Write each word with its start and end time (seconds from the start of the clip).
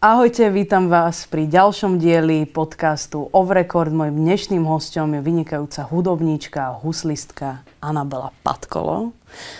Ahojte, 0.00 0.48
vítam 0.48 0.88
vás 0.88 1.28
pri 1.28 1.44
ďalšom 1.44 2.00
dieli 2.00 2.48
podcastu 2.48 3.28
Off 3.36 3.52
Record. 3.52 3.92
Mojím 3.92 4.24
dnešným 4.24 4.64
hostom 4.64 5.12
je 5.12 5.20
vynikajúca 5.20 5.84
hudobníčka 5.92 6.72
a 6.72 6.76
huslistka 6.80 7.60
Anabela 7.84 8.32
Patkolo. 8.40 9.12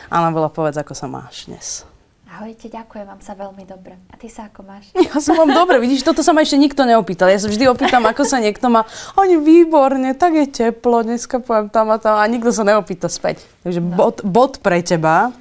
Anabela, 0.08 0.48
povedz, 0.48 0.80
ako 0.80 0.96
sa 0.96 1.12
máš 1.12 1.44
dnes. 1.44 1.84
Ahojte, 2.24 2.72
ďakujem 2.72 3.04
vám 3.04 3.20
sa 3.20 3.36
veľmi 3.36 3.68
dobre. 3.68 4.00
A 4.08 4.16
ty 4.16 4.32
sa 4.32 4.48
ako 4.48 4.64
máš? 4.64 4.88
Ja 4.96 5.20
som 5.20 5.36
vám 5.36 5.52
dobre, 5.52 5.76
vidíš, 5.76 6.08
toto 6.08 6.24
sa 6.24 6.32
ma 6.32 6.40
ešte 6.40 6.56
nikto 6.56 6.88
neopýtal. 6.88 7.28
Ja 7.28 7.36
sa 7.36 7.52
vždy 7.52 7.68
opýtam, 7.68 8.00
ako 8.08 8.24
sa 8.24 8.40
niekto 8.40 8.72
má. 8.72 8.88
Oni 9.20 9.36
výborne, 9.36 10.16
tak 10.16 10.40
je 10.40 10.48
teplo, 10.48 11.04
dneska 11.04 11.44
poviem 11.44 11.68
tam 11.68 11.92
a 11.92 12.00
tam 12.00 12.16
a 12.16 12.24
nikto 12.24 12.48
sa 12.48 12.64
neopýta 12.64 13.12
späť. 13.12 13.44
Takže 13.60 13.84
no. 13.84 13.92
bod, 13.92 14.24
bod 14.24 14.64
pre 14.64 14.80
teba. 14.80 15.36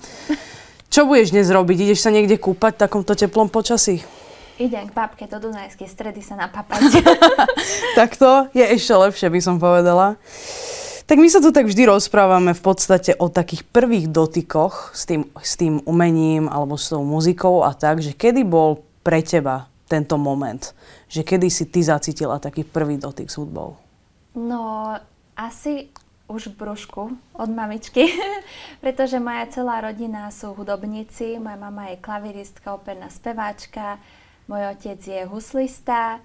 Čo 0.91 1.07
budeš 1.07 1.31
dnes 1.31 1.47
robiť? 1.47 1.87
Ideš 1.87 2.03
sa 2.03 2.11
niekde 2.11 2.35
kúpať 2.35 2.75
v 2.75 2.81
takomto 2.83 3.15
teplom 3.15 3.47
počasí? 3.47 4.03
Idem 4.59 4.91
k 4.91 4.93
papke 4.93 5.23
do 5.23 5.39
Dunajskej 5.39 5.87
stredy 5.87 6.19
sa 6.19 6.35
napapať. 6.35 6.99
tak 7.99 8.19
to 8.19 8.51
je 8.51 8.59
ešte 8.59 8.91
lepšie, 8.91 9.31
by 9.31 9.39
som 9.39 9.55
povedala. 9.55 10.19
Tak 11.07 11.15
my 11.15 11.31
sa 11.31 11.39
tu 11.39 11.55
tak 11.55 11.63
vždy 11.65 11.87
rozprávame 11.87 12.51
v 12.51 12.61
podstate 12.61 13.15
o 13.15 13.31
takých 13.31 13.63
prvých 13.63 14.11
dotykoch 14.11 14.91
s 14.91 15.07
tým, 15.07 15.25
s 15.39 15.55
tým 15.55 15.79
umením 15.87 16.51
alebo 16.51 16.75
s 16.75 16.91
tou 16.91 17.07
muzikou 17.07 17.63
a 17.63 17.71
tak, 17.71 18.03
že 18.03 18.11
kedy 18.11 18.43
bol 18.43 18.83
pre 18.99 19.23
teba 19.23 19.71
tento 19.87 20.19
moment? 20.19 20.75
Že 21.07 21.23
kedy 21.23 21.47
si 21.47 21.65
ty 21.71 21.79
zacítila 21.79 22.37
taký 22.37 22.67
prvý 22.67 22.99
dotyk 22.99 23.31
s 23.31 23.39
hudbou? 23.39 23.79
No, 24.35 24.93
asi 25.39 25.87
už 26.29 26.53
v 26.53 26.67
brúšku 26.67 27.01
od 27.33 27.49
mamičky, 27.49 28.11
pretože 28.83 29.17
moja 29.23 29.49
celá 29.49 29.81
rodina 29.81 30.29
sú 30.29 30.53
hudobníci. 30.53 31.41
Moja 31.41 31.57
mama 31.57 31.89
je 31.89 32.03
klaviristka, 32.03 32.77
operná 32.77 33.09
speváčka, 33.09 33.97
môj 34.49 34.73
otec 34.73 34.97
je 34.97 35.21
huslista, 35.29 36.17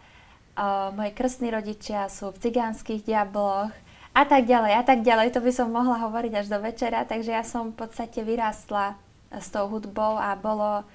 uh, 0.57 0.89
moji 0.97 1.13
krstní 1.13 1.53
rodičia 1.53 2.09
sú 2.09 2.33
v 2.33 2.41
cigánskych 2.41 3.05
diabloch 3.05 3.69
a 4.17 4.23
tak 4.25 4.49
ďalej, 4.49 4.73
a 4.81 4.83
tak 4.83 5.05
ďalej. 5.05 5.37
To 5.37 5.45
by 5.45 5.53
som 5.53 5.69
mohla 5.69 6.01
hovoriť 6.09 6.33
až 6.33 6.47
do 6.49 6.59
večera, 6.65 7.05
takže 7.05 7.37
ja 7.37 7.45
som 7.45 7.77
v 7.77 7.85
podstate 7.85 8.25
vyrástla 8.25 8.97
s 9.29 9.53
tou 9.53 9.69
hudbou 9.69 10.17
a 10.17 10.33
bolo 10.39 10.89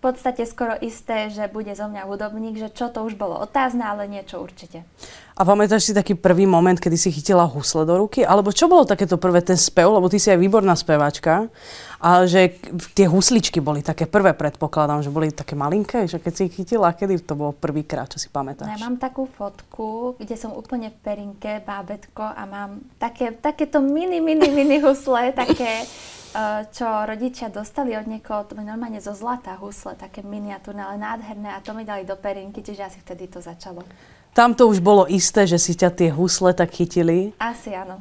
v 0.00 0.08
podstate 0.08 0.48
skoro 0.48 0.72
isté, 0.80 1.28
že 1.28 1.44
bude 1.52 1.68
zo 1.76 1.84
mňa 1.84 2.08
hudobník, 2.08 2.56
že 2.56 2.72
čo 2.72 2.88
to 2.88 3.04
už 3.04 3.20
bolo 3.20 3.36
otázne, 3.36 3.84
ale 3.84 4.08
niečo 4.08 4.40
určite. 4.40 4.80
A 5.36 5.44
pamätáš 5.44 5.88
si 5.88 5.92
taký 5.92 6.16
prvý 6.16 6.48
moment, 6.48 6.80
kedy 6.80 6.96
si 6.96 7.12
chytila 7.12 7.44
husle 7.44 7.84
do 7.84 8.00
ruky? 8.00 8.24
Alebo 8.24 8.48
čo 8.48 8.64
bolo 8.64 8.88
takéto 8.88 9.20
prvé 9.20 9.44
ten 9.44 9.60
spev? 9.60 9.92
Lebo 9.92 10.08
ty 10.08 10.16
si 10.16 10.32
aj 10.32 10.40
výborná 10.40 10.72
speváčka. 10.72 11.52
A 12.00 12.24
že 12.24 12.56
tie 12.96 13.04
husličky 13.04 13.60
boli 13.60 13.84
také 13.84 14.08
prvé, 14.08 14.32
predpokladám, 14.32 15.04
že 15.04 15.12
boli 15.12 15.36
také 15.36 15.52
malinké, 15.52 16.08
že 16.08 16.16
keď 16.16 16.32
si 16.32 16.42
ich 16.48 16.56
chytila, 16.56 16.96
kedy 16.96 17.20
to 17.20 17.36
bolo 17.36 17.52
prvýkrát, 17.52 18.08
čo 18.08 18.16
si 18.16 18.32
pamätáš? 18.32 18.72
Ja 18.72 18.80
mám 18.80 18.96
takú 18.96 19.28
fotku, 19.28 20.16
kde 20.16 20.32
som 20.32 20.56
úplne 20.56 20.88
v 20.88 20.96
perinke, 21.04 21.60
bábetko 21.60 22.24
a 22.24 22.40
mám 22.48 22.80
také, 22.96 23.36
takéto 23.36 23.84
mini, 23.84 24.24
mini, 24.24 24.48
mini 24.48 24.80
husle, 24.80 25.36
také 25.36 25.84
čo 26.70 26.86
rodičia 26.86 27.50
dostali 27.50 27.98
od 27.98 28.06
niekoho, 28.06 28.46
to 28.46 28.54
mi 28.54 28.62
normálne 28.62 29.02
zo 29.02 29.10
zlata 29.12 29.58
husle, 29.58 29.98
také 29.98 30.22
miniatúrne, 30.22 30.82
ale 30.86 30.96
nádherné 30.98 31.50
a 31.50 31.58
to 31.58 31.74
mi 31.74 31.82
dali 31.82 32.06
do 32.06 32.14
perinky, 32.14 32.62
čiže 32.62 32.86
asi 32.86 32.98
vtedy 33.02 33.26
to 33.26 33.42
začalo. 33.42 33.82
Tam 34.30 34.54
to 34.54 34.70
už 34.70 34.78
bolo 34.78 35.10
isté, 35.10 35.42
že 35.42 35.58
si 35.58 35.74
ťa 35.74 35.90
tie 35.90 36.08
husle 36.14 36.54
tak 36.54 36.70
chytili? 36.70 37.34
Asi 37.42 37.74
áno. 37.74 37.98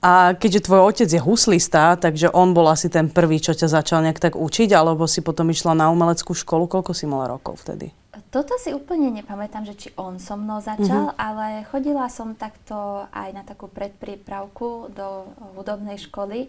A 0.00 0.32
keďže 0.32 0.68
tvoj 0.68 0.80
otec 0.88 1.08
je 1.08 1.20
huslista, 1.20 1.96
takže 2.00 2.32
on 2.32 2.56
bol 2.56 2.68
asi 2.70 2.88
ten 2.88 3.12
prvý, 3.12 3.40
čo 3.42 3.52
ťa 3.52 3.68
začal 3.68 4.00
nejak 4.04 4.20
tak 4.20 4.34
učiť, 4.38 4.72
alebo 4.72 5.04
si 5.04 5.20
potom 5.20 5.50
išla 5.50 5.76
na 5.76 5.92
umeleckú 5.92 6.32
školu. 6.32 6.68
Koľko 6.68 6.92
si 6.96 7.04
mala 7.04 7.28
rokov 7.28 7.64
vtedy? 7.64 7.90
Toto 8.32 8.56
si 8.60 8.72
úplne 8.72 9.12
nepamätám, 9.12 9.64
že 9.64 9.74
či 9.76 9.88
on 9.96 10.20
so 10.20 10.36
mnou 10.36 10.60
začal, 10.60 11.12
mm-hmm. 11.12 11.20
ale 11.20 11.46
chodila 11.68 12.08
som 12.08 12.36
takto 12.36 13.08
aj 13.12 13.28
na 13.32 13.42
takú 13.44 13.68
predprípravku 13.68 14.92
do 14.92 15.32
hudobnej 15.56 15.96
školy 16.00 16.48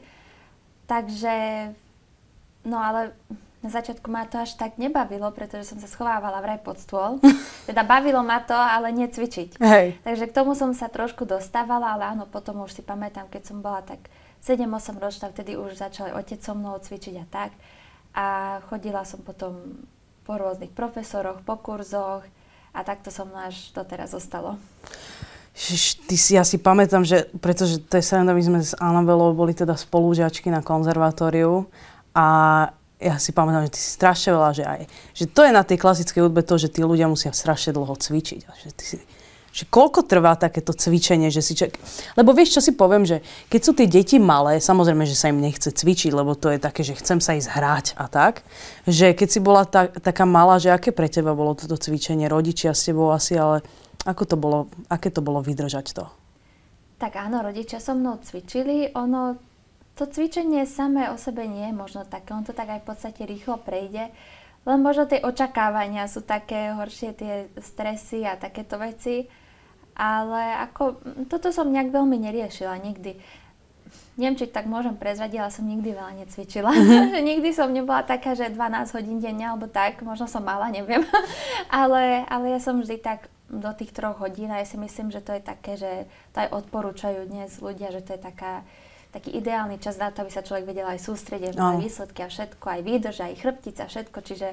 Takže, 0.87 1.35
no 2.63 2.79
ale 2.79 3.11
na 3.59 3.69
začiatku 3.73 4.07
ma 4.07 4.23
to 4.23 4.39
až 4.39 4.55
tak 4.55 4.79
nebavilo, 4.79 5.27
pretože 5.35 5.73
som 5.73 5.81
sa 5.81 5.91
schovávala 5.91 6.39
vraj 6.39 6.63
pod 6.63 6.79
stôl. 6.79 7.19
Teda 7.69 7.83
bavilo 7.83 8.23
ma 8.23 8.39
to, 8.39 8.55
ale 8.55 8.95
necvičiť. 8.95 9.59
Hej. 9.59 9.99
Takže 10.07 10.25
k 10.31 10.35
tomu 10.35 10.55
som 10.55 10.71
sa 10.71 10.87
trošku 10.87 11.27
dostávala, 11.27 11.97
ale 11.97 12.15
áno, 12.15 12.23
potom 12.29 12.63
už 12.63 12.79
si 12.79 12.81
pamätám, 12.85 13.27
keď 13.27 13.43
som 13.51 13.59
bola 13.59 13.83
tak 13.83 14.07
7-8 14.45 15.03
ročná, 15.03 15.27
vtedy 15.33 15.59
už 15.59 15.75
začal 15.75 16.15
otec 16.15 16.39
so 16.39 16.55
mnou 16.55 16.79
cvičiť 16.79 17.15
a 17.19 17.25
tak. 17.27 17.51
A 18.15 18.25
chodila 18.71 19.03
som 19.03 19.19
potom 19.19 19.83
po 20.23 20.39
rôznych 20.39 20.71
profesoroch, 20.71 21.43
po 21.43 21.59
kurzoch 21.59 22.23
a 22.71 22.79
takto 22.85 23.11
som 23.11 23.27
až 23.35 23.75
doteraz 23.75 24.13
zostalo. 24.13 24.61
Ty 25.57 26.15
si, 26.15 26.37
ja 26.37 26.45
si 26.45 26.61
pamätám, 26.61 27.01
že, 27.01 27.33
pretože 27.41 27.81
to 27.81 27.97
je 27.97 28.05
sranda, 28.05 28.37
my 28.37 28.43
sme 28.45 28.59
s 28.61 28.77
Anabelou 28.77 29.33
boli 29.33 29.57
teda 29.57 29.73
spolužiačky 29.73 30.53
na 30.53 30.61
konzervatóriu 30.61 31.65
a 32.13 32.25
ja 33.01 33.17
si 33.17 33.33
pamätám, 33.33 33.65
že 33.65 33.73
ty 33.73 33.79
si 33.81 33.89
strašne 33.93 34.37
veľa, 34.37 34.51
že 34.53 34.63
aj, 34.65 34.81
že 35.17 35.25
to 35.25 35.41
je 35.41 35.51
na 35.53 35.65
tej 35.65 35.81
klasickej 35.81 36.29
hudbe 36.29 36.45
to, 36.45 36.61
že 36.61 36.69
tí 36.69 36.85
ľudia 36.85 37.09
musia 37.09 37.33
strašne 37.33 37.73
dlho 37.73 37.93
cvičiť. 37.97 38.41
Že, 38.45 38.69
ty 38.73 38.83
si, 38.85 38.97
že 39.53 39.65
koľko 39.65 40.05
trvá 40.05 40.37
takéto 40.37 40.77
cvičenie, 40.77 41.33
že 41.33 41.41
si 41.41 41.57
čak... 41.57 41.73
Lebo 42.13 42.37
vieš, 42.37 42.57
čo 42.57 42.61
si 42.61 42.77
poviem, 42.77 43.05
že 43.05 43.25
keď 43.49 43.61
sú 43.61 43.71
tie 43.73 43.89
deti 43.89 44.21
malé, 44.21 44.61
samozrejme, 44.61 45.09
že 45.09 45.17
sa 45.17 45.33
im 45.33 45.41
nechce 45.41 45.73
cvičiť, 45.73 46.13
lebo 46.13 46.37
to 46.37 46.53
je 46.53 46.61
také, 46.61 46.85
že 46.85 46.93
chcem 46.97 47.17
sa 47.17 47.33
ísť 47.33 47.49
hrať 47.49 47.85
a 47.97 48.05
tak, 48.05 48.45
že 48.85 49.17
keď 49.17 49.27
si 49.29 49.39
bola 49.41 49.65
ta, 49.65 49.89
taká 49.89 50.29
malá, 50.29 50.61
že 50.61 50.69
aké 50.69 50.93
pre 50.93 51.09
teba 51.09 51.33
bolo 51.33 51.57
toto 51.57 51.73
cvičenie, 51.73 52.29
rodičia 52.29 52.77
s 52.77 52.85
tebou 52.85 53.09
asi, 53.09 53.33
ale 53.37 53.65
ako 54.05 54.23
to 54.27 54.35
bolo, 54.35 54.59
aké 54.91 55.09
to 55.09 55.23
bolo 55.23 55.41
vydržať 55.41 55.97
to? 55.97 56.05
Tak 56.97 57.13
áno, 57.17 57.45
rodičia 57.45 57.77
so 57.77 57.93
mnou 57.93 58.17
cvičili. 58.21 58.89
Ono, 58.97 59.37
to 59.93 60.09
cvičenie 60.09 60.65
samé 60.65 61.13
o 61.13 61.17
sebe 61.17 61.45
nie 61.45 61.69
je 61.69 61.75
možno 61.77 62.05
také. 62.05 62.33
On 62.33 62.45
to 62.45 62.57
tak 62.57 62.69
aj 62.73 62.81
v 62.81 62.87
podstate 62.89 63.21
rýchlo 63.25 63.61
prejde. 63.61 64.09
Len 64.67 64.79
možno 64.83 65.07
tie 65.07 65.23
očakávania 65.23 66.09
sú 66.11 66.25
také 66.25 66.75
horšie, 66.75 67.15
tie 67.15 67.33
stresy 67.61 68.25
a 68.27 68.35
takéto 68.35 68.75
veci. 68.81 69.29
Ale 69.97 70.57
ako, 70.69 71.01
toto 71.31 71.49
som 71.49 71.69
nejak 71.69 71.89
veľmi 71.93 72.17
neriešila 72.19 72.77
nikdy. 72.81 73.17
Neviem, 74.17 74.37
či 74.37 74.49
tak 74.49 74.65
môžem 74.65 74.97
prezradiť, 74.97 75.37
ale 75.37 75.53
som 75.53 75.65
nikdy 75.65 75.93
veľa 75.93 76.13
necvičila. 76.25 76.73
Mm-hmm. 76.77 77.21
nikdy 77.21 77.49
som 77.53 77.69
nebola 77.69 78.01
taká, 78.01 78.33
že 78.33 78.49
12 78.49 78.97
hodín 78.97 79.21
denne 79.21 79.45
alebo 79.45 79.69
tak, 79.69 80.01
možno 80.01 80.25
som 80.25 80.41
mala, 80.41 80.73
neviem. 80.73 81.05
ale, 81.69 82.25
ale 82.25 82.45
ja 82.57 82.59
som 82.59 82.81
vždy 82.81 82.97
tak 82.97 83.29
do 83.47 83.71
tých 83.73 83.95
troch 83.95 84.19
hodín 84.19 84.51
a 84.51 84.59
ja 84.59 84.67
si 84.67 84.75
myslím, 84.75 85.11
že 85.11 85.23
to 85.23 85.31
je 85.35 85.41
také, 85.41 85.79
že 85.79 86.05
to 86.35 86.43
aj 86.43 86.49
odporúčajú 86.51 87.31
dnes 87.31 87.55
ľudia, 87.63 87.95
že 87.95 88.03
to 88.03 88.19
je 88.19 88.21
taká, 88.21 88.67
taký 89.15 89.31
ideálny 89.39 89.79
čas 89.79 89.95
na 89.95 90.11
to, 90.11 90.23
aby 90.23 90.31
sa 90.31 90.43
človek 90.43 90.67
vedel 90.67 90.87
aj 90.87 90.99
sústrediť 90.99 91.55
na 91.55 91.79
výsledky 91.79 92.27
a 92.27 92.31
všetko, 92.31 92.65
aj 92.67 92.81
výdrž, 92.83 93.17
aj 93.23 93.39
chrbtica, 93.39 93.83
všetko, 93.87 94.19
čiže 94.23 94.49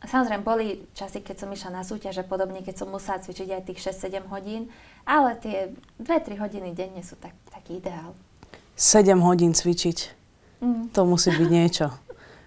Samozrejme, 0.00 0.40
boli 0.40 0.88
časy, 0.96 1.20
keď 1.20 1.44
som 1.44 1.52
išla 1.52 1.76
na 1.76 1.84
súťaž 1.84 2.24
a 2.24 2.24
podobne, 2.24 2.64
keď 2.64 2.72
som 2.72 2.88
musela 2.88 3.20
cvičiť 3.20 3.52
aj 3.52 3.62
tých 3.68 3.84
6-7 3.84 4.32
hodín, 4.32 4.72
ale 5.04 5.36
tie 5.36 5.76
2-3 6.00 6.40
hodiny 6.40 6.72
denne 6.72 7.04
sú 7.04 7.20
tak, 7.20 7.36
taký 7.52 7.84
ideál. 7.84 8.16
7 8.80 9.12
hodín 9.20 9.52
cvičiť? 9.52 9.98
Mm. 10.64 10.96
To 10.96 11.04
musí 11.04 11.28
byť 11.36 11.48
niečo. 11.52 11.92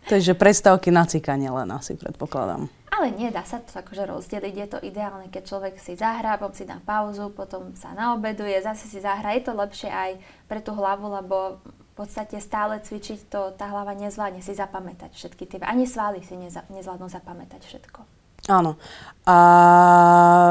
To 0.10 0.18
je, 0.18 0.34
že 0.34 0.34
prestávky 0.34 0.90
na 0.90 1.06
cikanie 1.06 1.54
len 1.54 1.70
asi 1.70 1.94
predpokladám. 1.94 2.74
Ale 3.04 3.20
nie, 3.20 3.36
dá 3.36 3.44
sa 3.44 3.60
to 3.60 3.76
akože 3.76 4.08
rozdeliť. 4.08 4.54
Je 4.56 4.68
to 4.72 4.80
ideálne, 4.80 5.28
keď 5.28 5.44
človek 5.44 5.76
si 5.76 6.00
zahrá, 6.00 6.40
potom 6.40 6.56
si 6.56 6.64
dá 6.64 6.80
pauzu, 6.80 7.36
potom 7.36 7.76
sa 7.76 7.92
naobeduje, 7.92 8.56
zase 8.64 8.88
si 8.88 9.04
zahrá. 9.04 9.36
Je 9.36 9.44
to 9.44 9.52
lepšie 9.52 9.92
aj 9.92 10.24
pre 10.48 10.64
tú 10.64 10.72
hlavu, 10.72 11.12
lebo 11.12 11.60
v 11.68 11.94
podstate 12.00 12.40
stále 12.40 12.80
cvičiť 12.80 13.28
to, 13.28 13.52
tá 13.60 13.68
hlava 13.68 13.92
nezvládne 13.92 14.40
si 14.40 14.56
zapamätať 14.56 15.20
všetky 15.20 15.44
tie, 15.52 15.60
ani 15.68 15.84
svaly 15.84 16.24
si 16.24 16.40
neza, 16.40 16.64
nezvládnu 16.72 17.12
zapamätať 17.12 17.60
všetko. 17.68 18.00
Áno. 18.48 18.80
A, 19.28 19.40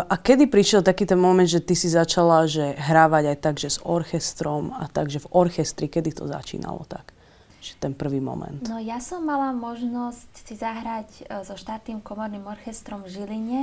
a 0.05 0.15
kedy 0.21 0.53
prišiel 0.53 0.85
taký 0.85 1.09
ten 1.09 1.17
moment, 1.17 1.49
že 1.49 1.65
ty 1.65 1.73
si 1.73 1.89
začala 1.89 2.45
že 2.45 2.77
hrávať 2.77 3.33
aj 3.33 3.39
tak, 3.41 3.57
že 3.57 3.73
s 3.73 3.79
orchestrom 3.81 4.77
a 4.77 4.93
tak, 4.93 5.09
že 5.09 5.25
v 5.25 5.33
orchestri, 5.33 5.89
kedy 5.89 6.21
to 6.21 6.29
začínalo 6.29 6.85
tak? 6.85 7.17
Že 7.63 7.79
ten 7.79 7.95
prvý 7.95 8.19
moment. 8.19 8.59
No 8.67 8.83
ja 8.83 8.99
som 8.99 9.23
mala 9.23 9.55
možnosť 9.55 10.35
si 10.35 10.59
zahrať 10.59 11.09
e, 11.23 11.47
so 11.47 11.55
štátnym 11.55 12.03
komorným 12.03 12.43
orchestrom 12.43 13.07
v 13.07 13.15
Žiline. 13.15 13.63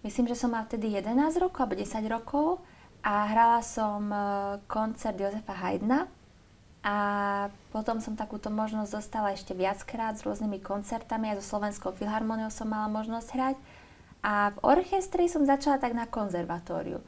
Myslím, 0.00 0.32
že 0.32 0.40
som 0.40 0.48
mala 0.48 0.64
vtedy 0.64 0.96
11 0.96 1.36
rokov 1.36 1.60
alebo 1.60 1.76
10 1.76 2.08
rokov 2.08 2.46
a 3.04 3.28
hrala 3.28 3.60
som 3.60 4.08
e, 4.08 4.16
koncert 4.64 5.20
Jozefa 5.20 5.52
Haydna. 5.52 6.08
A 6.84 6.96
potom 7.68 8.00
som 8.00 8.16
takúto 8.16 8.48
možnosť 8.48 8.90
dostala 8.92 9.36
ešte 9.36 9.52
viackrát 9.52 10.16
s 10.16 10.24
rôznymi 10.24 10.64
koncertami, 10.64 11.32
aj 11.32 11.44
so 11.44 11.56
Slovenskou 11.56 11.92
filharmoniou 11.96 12.48
som 12.48 12.68
mala 12.68 12.88
možnosť 12.88 13.28
hrať. 13.28 13.56
A 14.24 14.56
v 14.56 14.58
orchestri 14.64 15.28
som 15.28 15.44
začala 15.44 15.76
tak 15.76 15.92
na 15.92 16.08
konzervatóriu. 16.08 17.04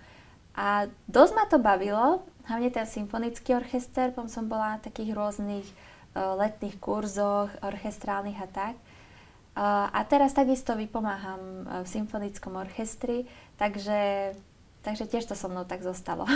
A 0.56 0.88
dosť 1.09 1.33
ma 1.33 1.44
to 1.49 1.61
bavilo, 1.61 2.25
hlavne 2.49 2.73
ten 2.73 2.88
symfonický 2.88 3.56
orchester, 3.56 4.12
potom 4.12 4.29
som 4.29 4.49
bola 4.49 4.77
na 4.77 4.79
takých 4.81 5.12
rôznych 5.12 5.69
letných 6.17 6.81
kurzoch, 6.81 7.53
orchestrálnych 7.61 8.41
a 8.41 8.49
tak. 8.49 8.75
a 9.93 10.01
teraz 10.05 10.33
takisto 10.33 10.77
vypomáham 10.77 11.65
v 11.85 11.89
symfonickom 11.89 12.57
orchestri, 12.61 13.25
takže, 13.57 14.33
takže 14.85 15.05
tiež 15.09 15.25
to 15.29 15.35
so 15.37 15.49
mnou 15.49 15.65
tak 15.65 15.81
zostalo. 15.81 16.29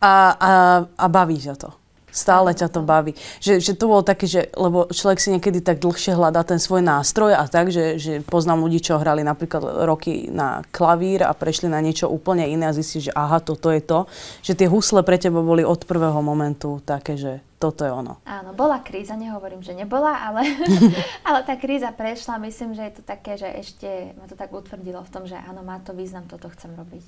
A, 0.00 0.12
a, 0.34 0.50
a 0.86 1.06
baví 1.06 1.36
ťa 1.36 1.54
to? 1.60 1.79
Stále 2.10 2.52
ťa 2.52 2.68
to 2.70 2.82
baví. 2.82 3.14
Že, 3.38 3.62
že 3.62 3.72
to 3.78 3.90
bolo 3.90 4.02
také, 4.02 4.26
že, 4.26 4.50
lebo 4.54 4.90
človek 4.90 5.18
si 5.22 5.32
niekedy 5.34 5.62
tak 5.62 5.78
dlhšie 5.80 6.14
hľadá 6.14 6.42
ten 6.42 6.58
svoj 6.58 6.82
nástroj 6.82 7.34
a 7.34 7.46
tak, 7.46 7.70
že, 7.70 7.96
že 7.96 8.20
poznám 8.26 8.66
ľudí, 8.66 8.82
čo 8.82 8.98
hrali 8.98 9.22
napríklad 9.22 9.86
roky 9.86 10.28
na 10.28 10.66
klavír 10.74 11.24
a 11.24 11.32
prešli 11.32 11.70
na 11.70 11.78
niečo 11.78 12.10
úplne 12.10 12.46
iné 12.46 12.68
a 12.68 12.76
zistí, 12.76 13.00
že 13.00 13.14
aha, 13.14 13.38
toto 13.40 13.70
je 13.70 13.80
to. 13.80 14.10
Že 14.42 14.52
tie 14.58 14.68
husle 14.68 15.00
pre 15.06 15.16
teba 15.16 15.40
boli 15.40 15.62
od 15.62 15.86
prvého 15.86 16.18
momentu 16.20 16.82
také, 16.84 17.14
že 17.16 17.40
toto 17.60 17.84
je 17.84 17.92
ono. 17.92 18.24
Áno, 18.24 18.56
bola 18.56 18.80
kríza, 18.80 19.12
nehovorím, 19.20 19.60
že 19.60 19.76
nebola, 19.76 20.16
ale, 20.16 20.48
ale 21.28 21.44
tá 21.44 21.60
kríza 21.60 21.92
prešla. 21.92 22.40
Myslím, 22.40 22.72
že 22.72 22.88
je 22.88 22.94
to 22.96 23.02
také, 23.04 23.36
že 23.36 23.52
ešte 23.52 24.16
ma 24.16 24.24
to 24.24 24.32
tak 24.32 24.48
utvrdilo 24.48 25.04
v 25.04 25.12
tom, 25.12 25.28
že 25.28 25.36
áno, 25.36 25.60
má 25.60 25.76
to 25.84 25.92
význam, 25.92 26.24
toto 26.24 26.48
chcem 26.48 26.72
robiť. 26.72 27.04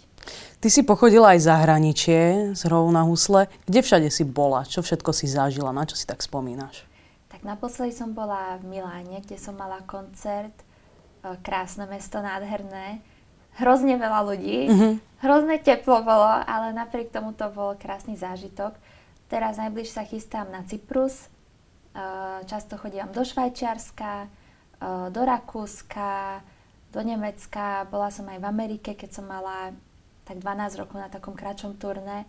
Ty 0.63 0.69
si 0.71 0.87
pochodila 0.87 1.35
aj 1.35 1.43
zahraničie 1.43 2.55
z 2.55 2.61
hrou 2.71 2.87
na 2.95 3.03
husle. 3.03 3.51
Kde 3.67 3.83
všade 3.83 4.09
si 4.15 4.23
bola? 4.23 4.63
Čo 4.63 4.87
všetko 4.87 5.11
si 5.11 5.27
zažila? 5.27 5.75
Na 5.75 5.83
čo 5.83 5.99
si 5.99 6.07
tak 6.07 6.23
spomínaš? 6.23 6.87
Tak 7.35 7.43
naposledy 7.43 7.91
som 7.91 8.15
bola 8.15 8.63
v 8.63 8.79
Miláne, 8.79 9.19
kde 9.27 9.43
som 9.43 9.59
mala 9.59 9.83
koncert. 9.91 10.55
E, 10.55 11.35
krásne 11.43 11.91
mesto, 11.91 12.23
nádherné. 12.23 13.03
Hrozne 13.59 13.99
veľa 13.99 14.21
ľudí. 14.23 14.71
Mm-hmm. 14.71 14.93
Hrozne 15.27 15.59
teplo 15.59 15.99
bolo, 16.07 16.31
ale 16.31 16.71
napriek 16.71 17.11
tomu 17.11 17.35
to 17.35 17.51
bol 17.51 17.75
krásny 17.75 18.15
zážitok. 18.15 18.79
Teraz 19.27 19.59
najbliž 19.59 19.91
sa 19.91 20.07
chystám 20.07 20.47
na 20.47 20.63
Cyprus. 20.63 21.27
Eh, 21.93 22.41
často 22.49 22.81
chodím 22.81 23.05
do 23.13 23.21
Švajčiarska, 23.21 24.25
eh, 24.25 25.11
do 25.13 25.21
Rakúska, 25.29 26.41
do 26.89 27.01
Nemecka. 27.05 27.85
Bola 27.93 28.09
som 28.09 28.25
aj 28.33 28.41
v 28.41 28.49
Amerike, 28.49 28.97
keď 28.97 29.21
som 29.21 29.29
mala 29.29 29.77
tak 30.25 30.41
12 30.41 30.81
rokov 30.81 30.97
na 30.99 31.09
takom 31.11 31.35
kratšom 31.35 31.79
turné. 31.79 32.25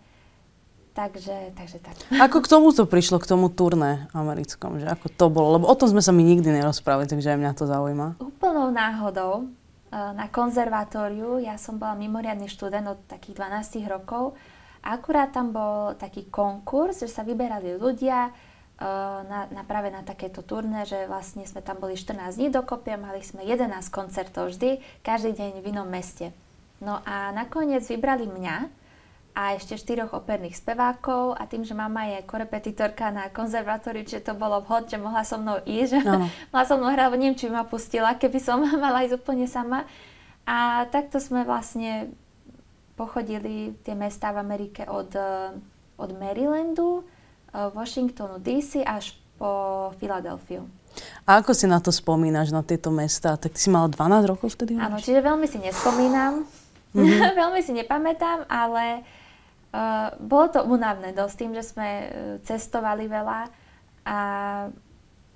Takže, 0.93 1.57
takže 1.57 1.81
tak. 1.81 1.97
Ako 2.21 2.45
k 2.45 2.47
tomu 2.53 2.69
to 2.69 2.85
prišlo, 2.85 3.17
k 3.17 3.25
tomu 3.25 3.49
turné 3.49 4.05
americkom? 4.13 4.77
Že 4.77 4.93
ako 4.93 5.05
to 5.09 5.25
bolo? 5.33 5.57
Lebo 5.57 5.65
o 5.65 5.73
tom 5.73 5.89
sme 5.89 6.05
sa 6.05 6.13
mi 6.13 6.21
nikdy 6.21 6.53
nerozprávali, 6.53 7.09
takže 7.09 7.33
aj 7.33 7.39
mňa 7.41 7.51
to 7.57 7.65
zaujíma. 7.65 8.07
Úplnou 8.21 8.69
náhodou 8.69 9.49
eh, 9.89 9.97
na 10.13 10.29
konzervatóriu, 10.29 11.41
ja 11.41 11.57
som 11.57 11.81
bola 11.81 11.97
mimoriadný 11.97 12.45
študent 12.45 12.85
od 12.93 12.99
takých 13.09 13.41
12 13.41 13.89
rokov 13.89 14.37
akurát 14.83 15.31
tam 15.31 15.55
bol 15.55 15.95
taký 15.95 16.27
konkurs, 16.27 16.99
že 16.99 17.09
sa 17.09 17.23
vyberali 17.23 17.79
ľudia 17.79 18.29
uh, 18.29 19.23
na, 19.23 19.47
na 19.49 19.63
práve 19.63 19.87
na 19.87 20.03
takéto 20.03 20.43
turné, 20.43 20.83
že 20.83 21.07
vlastne 21.07 21.47
sme 21.47 21.63
tam 21.63 21.79
boli 21.79 21.95
14 21.95 22.35
dní 22.35 22.51
dokopy 22.51 22.93
a 22.93 22.99
mali 22.99 23.23
sme 23.23 23.47
11 23.47 23.71
koncertov 23.89 24.51
vždy, 24.51 24.83
každý 25.01 25.31
deň 25.33 25.63
v 25.63 25.69
inom 25.71 25.87
meste. 25.87 26.35
No 26.83 26.99
a 27.07 27.31
nakoniec 27.31 27.87
vybrali 27.87 28.27
mňa 28.27 28.57
a 29.33 29.57
ešte 29.57 29.79
štyroch 29.79 30.13
operných 30.13 30.59
spevákov 30.59 31.33
a 31.33 31.49
tým, 31.49 31.65
že 31.65 31.73
mama 31.73 32.05
je 32.05 32.21
korepetitorka 32.27 33.09
na 33.09 33.33
konzervatóriu, 33.33 34.05
čiže 34.05 34.29
to 34.29 34.33
bolo 34.37 34.61
vhod, 34.61 34.91
že 34.91 35.01
mohla 35.01 35.25
so 35.25 35.41
mnou 35.41 35.57
ísť, 35.65 35.89
že 35.89 35.99
no. 36.05 36.29
mohla 36.53 36.65
so 36.69 36.77
mnou 36.77 36.93
hrať, 36.93 37.17
neviem, 37.17 37.33
či 37.33 37.49
by 37.49 37.53
ma 37.57 37.65
pustila, 37.65 38.13
keby 38.13 38.37
som 38.37 38.61
mala 38.83 39.01
ísť 39.07 39.17
úplne 39.17 39.49
sama. 39.49 39.89
A 40.43 40.85
takto 40.91 41.17
sme 41.17 41.47
vlastne 41.47 42.13
pochodili 42.93 43.73
tie 43.81 43.97
mesta 43.97 44.29
v 44.35 44.43
Amerike 44.43 44.85
od, 44.85 45.09
od 45.97 46.09
Marylandu, 46.13 47.01
eh, 47.01 47.71
Washingtonu 47.73 48.37
DC 48.37 48.85
až 48.85 49.17
po 49.39 49.89
Filadelfiu. 49.97 50.69
A 51.25 51.41
ako 51.41 51.57
si 51.57 51.65
na 51.65 51.81
to 51.81 51.89
spomínaš, 51.89 52.53
na 52.53 52.61
tieto 52.61 52.93
mesta? 52.93 53.33
Tak 53.33 53.57
ty 53.57 53.59
si 53.65 53.73
mala 53.73 53.89
12 53.89 54.29
rokov 54.29 54.53
vtedy? 54.53 54.77
Áno, 54.77 55.01
čiže 55.01 55.25
veľmi 55.25 55.49
si 55.49 55.57
nespomínam, 55.57 56.45
mm-hmm. 56.93 57.33
veľmi 57.41 57.59
si 57.65 57.73
nepamätám, 57.75 58.45
ale 58.47 59.01
uh, 59.73 60.13
bolo 60.21 60.47
to 60.49 60.61
únavné 60.63 61.11
dosť 61.11 61.35
tým, 61.35 61.51
že 61.57 61.63
sme 61.65 61.89
cestovali 62.45 63.09
veľa 63.09 63.39
a 64.03 64.17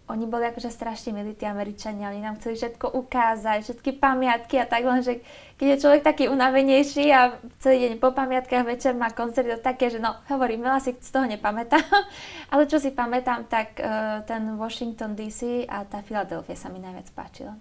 oni 0.08 0.24
boli 0.24 0.48
akože 0.48 0.72
strašne 0.72 1.12
milí, 1.12 1.36
tí 1.36 1.44
Američania, 1.44 2.08
oni 2.08 2.24
nám 2.24 2.40
chceli 2.40 2.56
všetko 2.56 2.96
ukázať, 2.96 3.60
všetky 3.60 4.00
pamiatky 4.00 4.56
a 4.56 4.64
tak, 4.64 4.88
lenže 4.88 5.20
keď 5.60 5.68
je 5.68 5.82
človek 5.84 6.02
taký 6.04 6.32
unavenejší 6.32 7.12
a 7.12 7.36
celý 7.60 7.88
deň 7.88 7.94
po 8.00 8.16
pamiatkách 8.16 8.64
večer 8.64 8.96
má 8.96 9.12
koncert, 9.12 9.52
to 9.52 9.60
také, 9.60 9.92
že 9.92 10.00
no, 10.00 10.16
hovorím, 10.32 10.64
veľa 10.64 10.80
si 10.80 10.96
z 10.96 11.12
toho 11.12 11.28
nepamätám, 11.28 11.84
ale 12.56 12.64
čo 12.72 12.80
si 12.80 12.96
pamätám, 12.96 13.52
tak 13.52 13.84
uh, 13.84 14.24
ten 14.24 14.48
Washington 14.56 15.12
DC 15.12 15.68
a 15.68 15.84
tá 15.84 16.00
Philadelphia 16.00 16.56
sa 16.56 16.72
mi 16.72 16.80
najviac 16.80 17.12
páčila. 17.12 17.60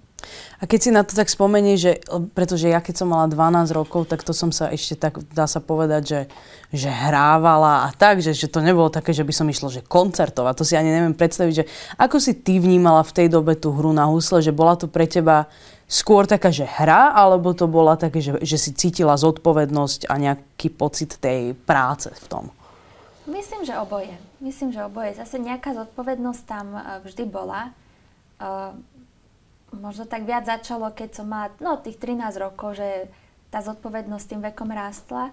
A 0.56 0.64
keď 0.64 0.80
si 0.80 0.90
na 0.92 1.04
to 1.04 1.12
tak 1.12 1.28
spomenie, 1.28 1.76
že, 1.76 2.00
pretože 2.32 2.72
ja 2.72 2.80
keď 2.80 3.04
som 3.04 3.12
mala 3.12 3.28
12 3.28 3.76
rokov, 3.76 4.08
tak 4.08 4.24
to 4.24 4.32
som 4.32 4.48
sa 4.48 4.72
ešte 4.72 4.96
tak, 4.96 5.20
dá 5.36 5.44
sa 5.44 5.60
povedať, 5.60 6.02
že, 6.04 6.20
že 6.72 6.88
hrávala 6.88 7.84
a 7.84 7.92
tak, 7.92 8.24
že, 8.24 8.32
že 8.32 8.48
to 8.48 8.64
nebolo 8.64 8.88
také, 8.88 9.12
že 9.12 9.20
by 9.20 9.32
som 9.36 9.46
išlo, 9.46 9.68
že 9.68 9.84
koncertovať. 9.84 10.54
To 10.56 10.64
si 10.64 10.74
ani 10.74 10.88
neviem 10.88 11.12
predstaviť, 11.12 11.52
že 11.52 11.64
ako 12.00 12.16
si 12.16 12.32
ty 12.32 12.56
vnímala 12.56 13.04
v 13.04 13.12
tej 13.12 13.28
dobe 13.28 13.52
tú 13.52 13.76
hru 13.76 13.92
na 13.92 14.08
husle, 14.08 14.40
že 14.40 14.56
bola 14.56 14.80
to 14.80 14.88
pre 14.88 15.04
teba 15.04 15.46
skôr 15.86 16.26
taká, 16.26 16.50
že 16.50 16.66
hra, 16.66 17.14
alebo 17.14 17.54
to 17.54 17.70
bola 17.70 17.94
také, 17.94 18.18
že, 18.18 18.40
že 18.42 18.58
si 18.58 18.70
cítila 18.74 19.14
zodpovednosť 19.14 20.10
a 20.10 20.14
nejaký 20.18 20.72
pocit 20.74 21.20
tej 21.20 21.54
práce 21.54 22.10
v 22.10 22.26
tom? 22.26 22.44
Myslím, 23.26 23.66
že 23.66 23.74
oboje. 23.78 24.14
Myslím, 24.38 24.70
že 24.70 24.86
oboje. 24.86 25.18
Zase 25.18 25.42
nejaká 25.42 25.74
zodpovednosť 25.74 26.42
tam 26.46 26.66
e, 26.78 26.80
vždy 27.02 27.24
bola. 27.26 27.74
Možno 29.78 30.08
tak 30.08 30.24
viac 30.24 30.48
začalo, 30.48 30.90
keď 30.90 31.22
som 31.22 31.26
mala 31.28 31.52
no, 31.60 31.78
tých 31.78 32.00
13 32.00 32.36
rokov, 32.40 32.80
že 32.80 33.12
tá 33.52 33.62
zodpovednosť 33.62 34.26
tým 34.26 34.42
vekom 34.42 34.68
rástla. 34.72 35.30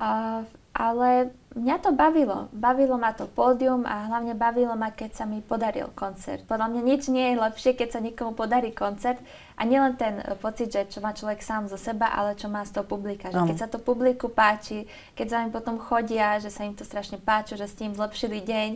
Uh, 0.00 0.42
ale 0.72 1.36
mňa 1.52 1.76
to 1.84 1.92
bavilo. 1.92 2.48
Bavilo 2.48 2.96
ma 2.96 3.12
to 3.12 3.28
pódium 3.28 3.84
a 3.84 4.08
hlavne 4.08 4.32
bavilo 4.32 4.72
ma, 4.72 4.88
keď 4.88 5.20
sa 5.20 5.24
mi 5.28 5.44
podaril 5.44 5.92
koncert. 5.92 6.48
Podľa 6.48 6.72
mňa 6.72 6.80
nič 6.80 7.12
nie 7.12 7.32
je 7.32 7.36
lepšie, 7.44 7.76
keď 7.76 7.88
sa 7.92 8.00
niekomu 8.00 8.32
podarí 8.32 8.72
koncert 8.72 9.20
a 9.60 9.68
nielen 9.68 10.00
ten 10.00 10.24
pocit, 10.40 10.72
že 10.72 10.88
čo 10.88 11.04
má 11.04 11.12
človek 11.12 11.44
sám 11.44 11.68
zo 11.68 11.76
seba, 11.76 12.08
ale 12.08 12.40
čo 12.40 12.48
má 12.48 12.64
z 12.64 12.80
toho 12.80 12.88
publika. 12.88 13.28
Že 13.28 13.52
keď 13.52 13.56
sa 13.60 13.68
to 13.68 13.84
publiku 13.84 14.32
páči, 14.32 14.88
keď 15.12 15.26
za 15.28 15.38
ním 15.44 15.52
potom 15.52 15.76
chodia, 15.76 16.40
že 16.40 16.48
sa 16.48 16.64
im 16.64 16.72
to 16.72 16.88
strašne 16.88 17.20
páči, 17.20 17.60
že 17.60 17.68
s 17.68 17.76
tým 17.76 17.92
zlepšili 17.92 18.40
deň, 18.40 18.70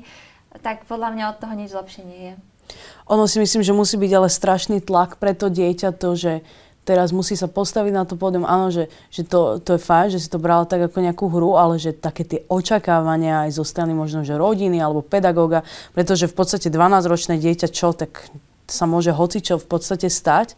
tak 0.60 0.84
podľa 0.84 1.16
mňa 1.16 1.24
od 1.32 1.36
toho 1.40 1.54
nič 1.56 1.72
lepšie 1.72 2.04
nie 2.04 2.22
je. 2.32 2.34
Ono 3.06 3.24
si 3.30 3.38
myslím, 3.38 3.62
že 3.62 3.76
musí 3.76 3.94
byť 3.94 4.12
ale 4.16 4.28
strašný 4.30 4.82
tlak 4.82 5.22
pre 5.22 5.34
to 5.34 5.46
dieťa 5.46 5.94
to, 5.94 6.18
že 6.18 6.32
teraz 6.86 7.10
musí 7.10 7.34
sa 7.34 7.50
postaviť 7.50 7.92
na 7.92 8.06
to 8.06 8.14
pódium. 8.14 8.46
Áno, 8.46 8.70
že, 8.70 8.86
že 9.10 9.26
to, 9.26 9.58
to 9.58 9.74
je 9.74 9.80
fajn, 9.82 10.14
že 10.14 10.22
si 10.22 10.28
to 10.30 10.38
brala 10.38 10.62
tak 10.70 10.86
ako 10.86 11.02
nejakú 11.02 11.26
hru, 11.26 11.58
ale 11.58 11.82
že 11.82 11.90
také 11.90 12.22
tie 12.22 12.46
očakávania 12.46 13.50
aj 13.50 13.58
zo 13.58 13.66
strany 13.66 13.90
možno, 13.90 14.22
že 14.22 14.38
rodiny 14.38 14.78
alebo 14.78 15.02
pedagóga, 15.02 15.66
pretože 15.98 16.30
v 16.30 16.34
podstate 16.38 16.70
12-ročné 16.70 17.42
dieťa 17.42 17.68
čo, 17.74 17.90
tak 17.90 18.30
sa 18.70 18.86
môže 18.86 19.10
hocičo 19.10 19.58
v 19.58 19.66
podstate 19.66 20.06
stať, 20.06 20.54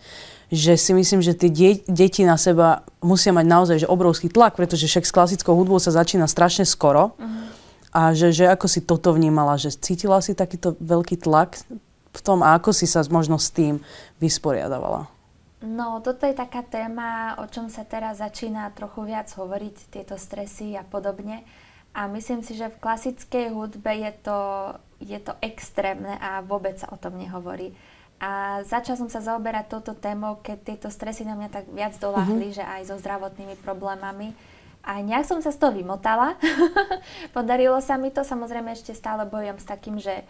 že 0.49 0.81
si 0.81 0.97
myslím, 0.97 1.21
že 1.21 1.37
tie 1.37 1.53
die- 1.53 1.85
deti 1.89 2.25
na 2.25 2.41
seba 2.41 2.85
musia 3.05 3.37
mať 3.37 3.47
naozaj 3.49 3.77
že 3.85 3.89
obrovský 3.89 4.33
tlak, 4.33 4.57
pretože 4.57 4.89
však 4.89 5.05
s 5.05 5.13
klasickou 5.13 5.53
hudbou 5.53 5.77
sa 5.77 5.93
začína 5.93 6.25
strašne 6.25 6.65
skoro. 6.65 7.13
Uh-huh. 7.17 7.53
A 7.93 8.13
že, 8.17 8.33
že 8.33 8.49
ako 8.49 8.65
si 8.69 8.81
toto 8.85 9.13
vnímala, 9.13 9.61
že 9.61 9.73
cítila 9.73 10.21
si 10.25 10.33
takýto 10.33 10.77
veľký 10.81 11.21
tlak 11.21 11.61
v 12.13 12.21
tom 12.25 12.41
a 12.41 12.57
ako 12.57 12.73
si 12.73 12.89
sa 12.89 13.05
možno 13.09 13.37
s 13.37 13.53
tým 13.53 13.81
vysporiadavala? 14.19 15.09
No, 15.59 15.99
toto 15.99 16.23
je 16.23 16.39
taká 16.39 16.63
téma, 16.63 17.35
o 17.43 17.45
čom 17.51 17.67
sa 17.67 17.83
teraz 17.83 18.23
začína 18.23 18.71
trochu 18.79 19.11
viac 19.11 19.27
hovoriť, 19.27 19.91
tieto 19.91 20.15
stresy 20.15 20.79
a 20.79 20.87
podobne. 20.87 21.43
A 21.91 22.07
myslím 22.07 22.47
si, 22.47 22.55
že 22.55 22.71
v 22.71 22.79
klasickej 22.79 23.51
hudbe 23.51 23.91
je 23.91 24.13
to, 24.23 24.39
je 25.03 25.19
to 25.19 25.35
extrémne 25.43 26.15
a 26.23 26.47
vôbec 26.47 26.79
sa 26.79 26.87
o 26.95 27.01
tom 27.01 27.19
nehovorí. 27.19 27.75
A 28.23 28.63
začal 28.67 28.99
som 28.99 29.11
sa 29.11 29.19
zaoberať 29.19 29.71
touto 29.71 29.99
témou, 29.99 30.39
keď 30.43 30.59
tieto 30.63 30.89
stresy 30.91 31.27
na 31.27 31.35
mňa 31.35 31.51
tak 31.51 31.67
viac 31.71 31.95
doláhli, 31.99 32.51
mm-hmm. 32.51 32.59
že 32.59 32.65
aj 32.67 32.83
so 32.91 32.97
zdravotnými 32.99 33.59
problémami. 33.63 34.35
A 34.83 35.03
nejak 35.03 35.27
som 35.27 35.43
sa 35.43 35.51
z 35.51 35.59
toho 35.59 35.75
vymotala. 35.75 36.39
Podarilo 37.37 37.79
sa 37.83 37.99
mi 37.99 38.15
to, 38.15 38.23
samozrejme 38.23 38.75
ešte 38.75 38.95
stále 38.95 39.27
bojujem 39.27 39.59
s 39.59 39.67
takým, 39.67 39.97
že 39.99 40.23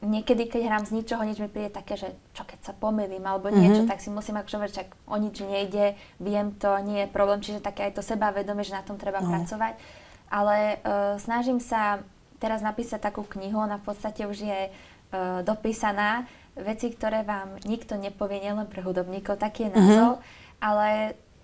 niekedy, 0.00 0.48
keď 0.48 0.60
hrám 0.66 0.84
z 0.88 0.96
ničoho, 0.96 1.22
nič 1.24 1.38
mi 1.38 1.48
príde 1.52 1.68
také, 1.68 1.96
že 1.96 2.16
čo 2.32 2.48
keď 2.48 2.58
sa 2.64 2.72
pomýlim 2.72 3.20
alebo 3.20 3.52
niečo, 3.52 3.84
mm-hmm. 3.84 3.90
tak 3.90 4.00
si 4.00 4.08
musím 4.08 4.40
akože 4.40 4.58
veriť, 4.60 4.76
o 5.04 5.16
nič 5.20 5.36
nejde, 5.44 5.96
viem 6.16 6.56
to, 6.56 6.72
nie 6.80 7.04
je 7.04 7.12
problém, 7.12 7.44
čiže 7.44 7.60
také 7.60 7.88
aj 7.88 8.00
to 8.00 8.02
sebavedomie, 8.02 8.64
že 8.64 8.76
na 8.76 8.84
tom 8.84 8.96
treba 8.96 9.20
no. 9.20 9.28
pracovať. 9.28 9.76
Ale 10.30 10.80
uh, 10.80 11.20
snažím 11.20 11.60
sa 11.60 12.00
teraz 12.40 12.64
napísať 12.64 13.02
takú 13.02 13.26
knihu, 13.28 13.60
ona 13.60 13.76
v 13.76 13.86
podstate 13.92 14.24
už 14.24 14.38
je 14.40 14.60
uh, 14.72 15.44
dopísaná, 15.44 16.24
veci, 16.56 16.90
ktoré 16.90 17.22
vám 17.22 17.60
nikto 17.68 17.94
nepovie, 18.00 18.40
nielen 18.40 18.66
pre 18.66 18.80
hudobníkov, 18.80 19.36
taký 19.38 19.68
je 19.68 19.74
názov, 19.76 20.10
mm-hmm. 20.18 20.60
ale 20.64 20.88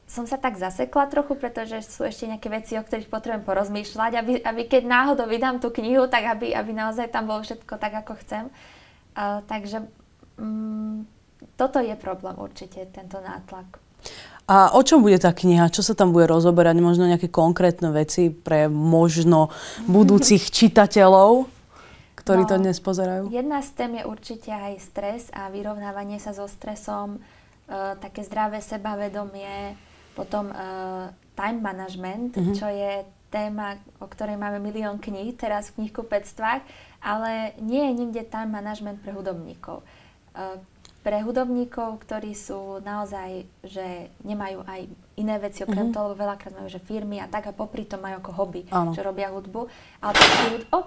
som 0.06 0.22
sa 0.22 0.38
tak 0.38 0.54
zasekla 0.54 1.10
trochu, 1.10 1.34
pretože 1.34 1.82
sú 1.82 2.06
ešte 2.06 2.30
nejaké 2.30 2.46
veci, 2.46 2.78
o 2.78 2.82
ktorých 2.86 3.10
potrebujem 3.10 3.42
porozmýšľať, 3.42 4.12
aby, 4.14 4.32
aby 4.38 4.62
keď 4.70 4.82
náhodou 4.86 5.26
vydám 5.26 5.58
tú 5.58 5.74
knihu, 5.74 6.06
tak 6.06 6.30
aby, 6.30 6.54
aby 6.54 6.70
naozaj 6.70 7.10
tam 7.10 7.26
bolo 7.26 7.42
všetko 7.42 7.74
tak, 7.74 8.06
ako 8.06 8.14
chcem. 8.22 8.46
Uh, 9.18 9.42
takže 9.50 9.82
um, 10.38 11.02
toto 11.58 11.82
je 11.82 11.98
problém 11.98 12.38
určite, 12.38 12.86
tento 12.94 13.18
nátlak. 13.18 13.82
A 14.46 14.78
o 14.78 14.80
čom 14.86 15.02
bude 15.02 15.18
tá 15.18 15.34
kniha? 15.34 15.74
Čo 15.74 15.82
sa 15.82 15.98
tam 15.98 16.14
bude 16.14 16.30
rozoberať? 16.30 16.78
Možno 16.78 17.10
nejaké 17.10 17.26
konkrétne 17.26 17.90
veci 17.90 18.30
pre 18.30 18.70
možno 18.70 19.50
budúcich 19.90 20.54
čitateľov, 20.54 21.50
ktorí 22.14 22.46
no, 22.46 22.50
to 22.50 22.54
dnes 22.62 22.78
pozerajú? 22.78 23.26
Jedna 23.34 23.58
z 23.58 23.70
tém 23.74 23.98
je 23.98 24.04
určite 24.06 24.54
aj 24.54 24.74
stres 24.78 25.22
a 25.34 25.50
vyrovnávanie 25.50 26.22
sa 26.22 26.30
so 26.30 26.46
stresom, 26.46 27.18
e, 27.18 27.20
také 27.98 28.22
zdravé 28.22 28.62
sebavedomie, 28.62 29.74
potom 30.16 30.48
e, 30.48 30.56
time 31.36 31.60
management, 31.60 32.32
mm-hmm. 32.34 32.56
čo 32.56 32.66
je 32.72 33.04
téma, 33.28 33.76
o 34.00 34.08
ktorej 34.08 34.40
máme 34.40 34.56
milión 34.56 34.96
kníh 34.96 35.36
teraz 35.36 35.68
v 35.70 35.84
knihkupectvách, 35.84 36.64
ale 37.04 37.52
nie 37.60 37.84
je 37.84 37.92
nikde 37.92 38.22
time 38.32 38.56
management 38.56 39.04
pre 39.04 39.12
hudobníkov. 39.12 39.84
E, 40.32 40.56
pre 41.06 41.22
hudobníkov, 41.22 42.02
ktorí 42.02 42.34
sú 42.34 42.82
naozaj, 42.82 43.46
že 43.62 44.10
nemajú 44.26 44.66
aj 44.66 44.90
iné 45.14 45.38
veci 45.38 45.62
okrem 45.62 45.86
mm-hmm. 45.86 45.94
toho, 45.94 46.10
lebo 46.10 46.18
veľakrát 46.18 46.50
majú, 46.58 46.66
že 46.66 46.82
firmy 46.82 47.22
a 47.22 47.30
tak 47.30 47.46
a 47.46 47.54
popri 47.54 47.86
tom 47.86 48.02
majú 48.02 48.18
ako 48.18 48.32
hobby, 48.34 48.66
ano. 48.74 48.90
že 48.90 49.06
robia 49.06 49.30
hudbu. 49.30 49.70
Ale 50.02 50.12
takí, 50.18 50.46
hud- 50.50 50.70
oh, 50.74 50.86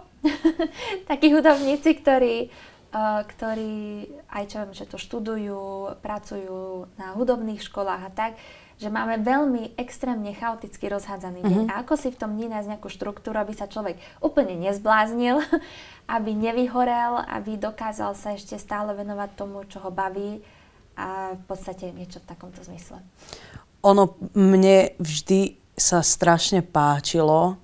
takí 1.16 1.28
hudobníci, 1.32 2.04
ktorí, 2.04 2.52
uh, 2.92 3.24
ktorí 3.32 4.12
aj 4.28 4.44
čo 4.44 4.56
viem, 4.60 4.74
že 4.76 4.92
to 4.92 5.00
študujú, 5.00 5.96
pracujú 6.04 6.92
na 7.00 7.16
hudobných 7.16 7.64
školách 7.64 8.04
a 8.04 8.12
tak, 8.12 8.32
že 8.80 8.88
máme 8.88 9.20
veľmi 9.20 9.76
extrémne 9.76 10.32
chaoticky 10.32 10.88
rozhádzaný 10.88 11.44
deň. 11.44 11.62
Mm-hmm. 11.68 11.72
A 11.76 11.84
ako 11.84 12.00
si 12.00 12.16
v 12.16 12.20
tom 12.20 12.40
dni 12.40 12.48
nájsť 12.48 12.70
nejakú 12.72 12.88
štruktúru, 12.88 13.36
aby 13.36 13.52
sa 13.52 13.68
človek 13.68 14.00
úplne 14.24 14.56
nezbláznil, 14.56 15.44
aby 16.16 16.32
nevyhorel, 16.32 17.20
aby 17.28 17.60
dokázal 17.60 18.16
sa 18.16 18.40
ešte 18.40 18.56
stále 18.56 18.96
venovať 18.96 19.30
tomu, 19.36 19.68
čo 19.68 19.84
ho 19.84 19.92
baví 19.92 20.40
a 20.96 21.36
v 21.36 21.44
podstate 21.44 21.92
niečo 21.92 22.24
v 22.24 22.30
takomto 22.32 22.64
zmysle. 22.64 23.04
Ono 23.84 24.16
mne 24.36 24.96
vždy 24.96 25.60
sa 25.76 26.00
strašne 26.00 26.64
páčilo, 26.64 27.60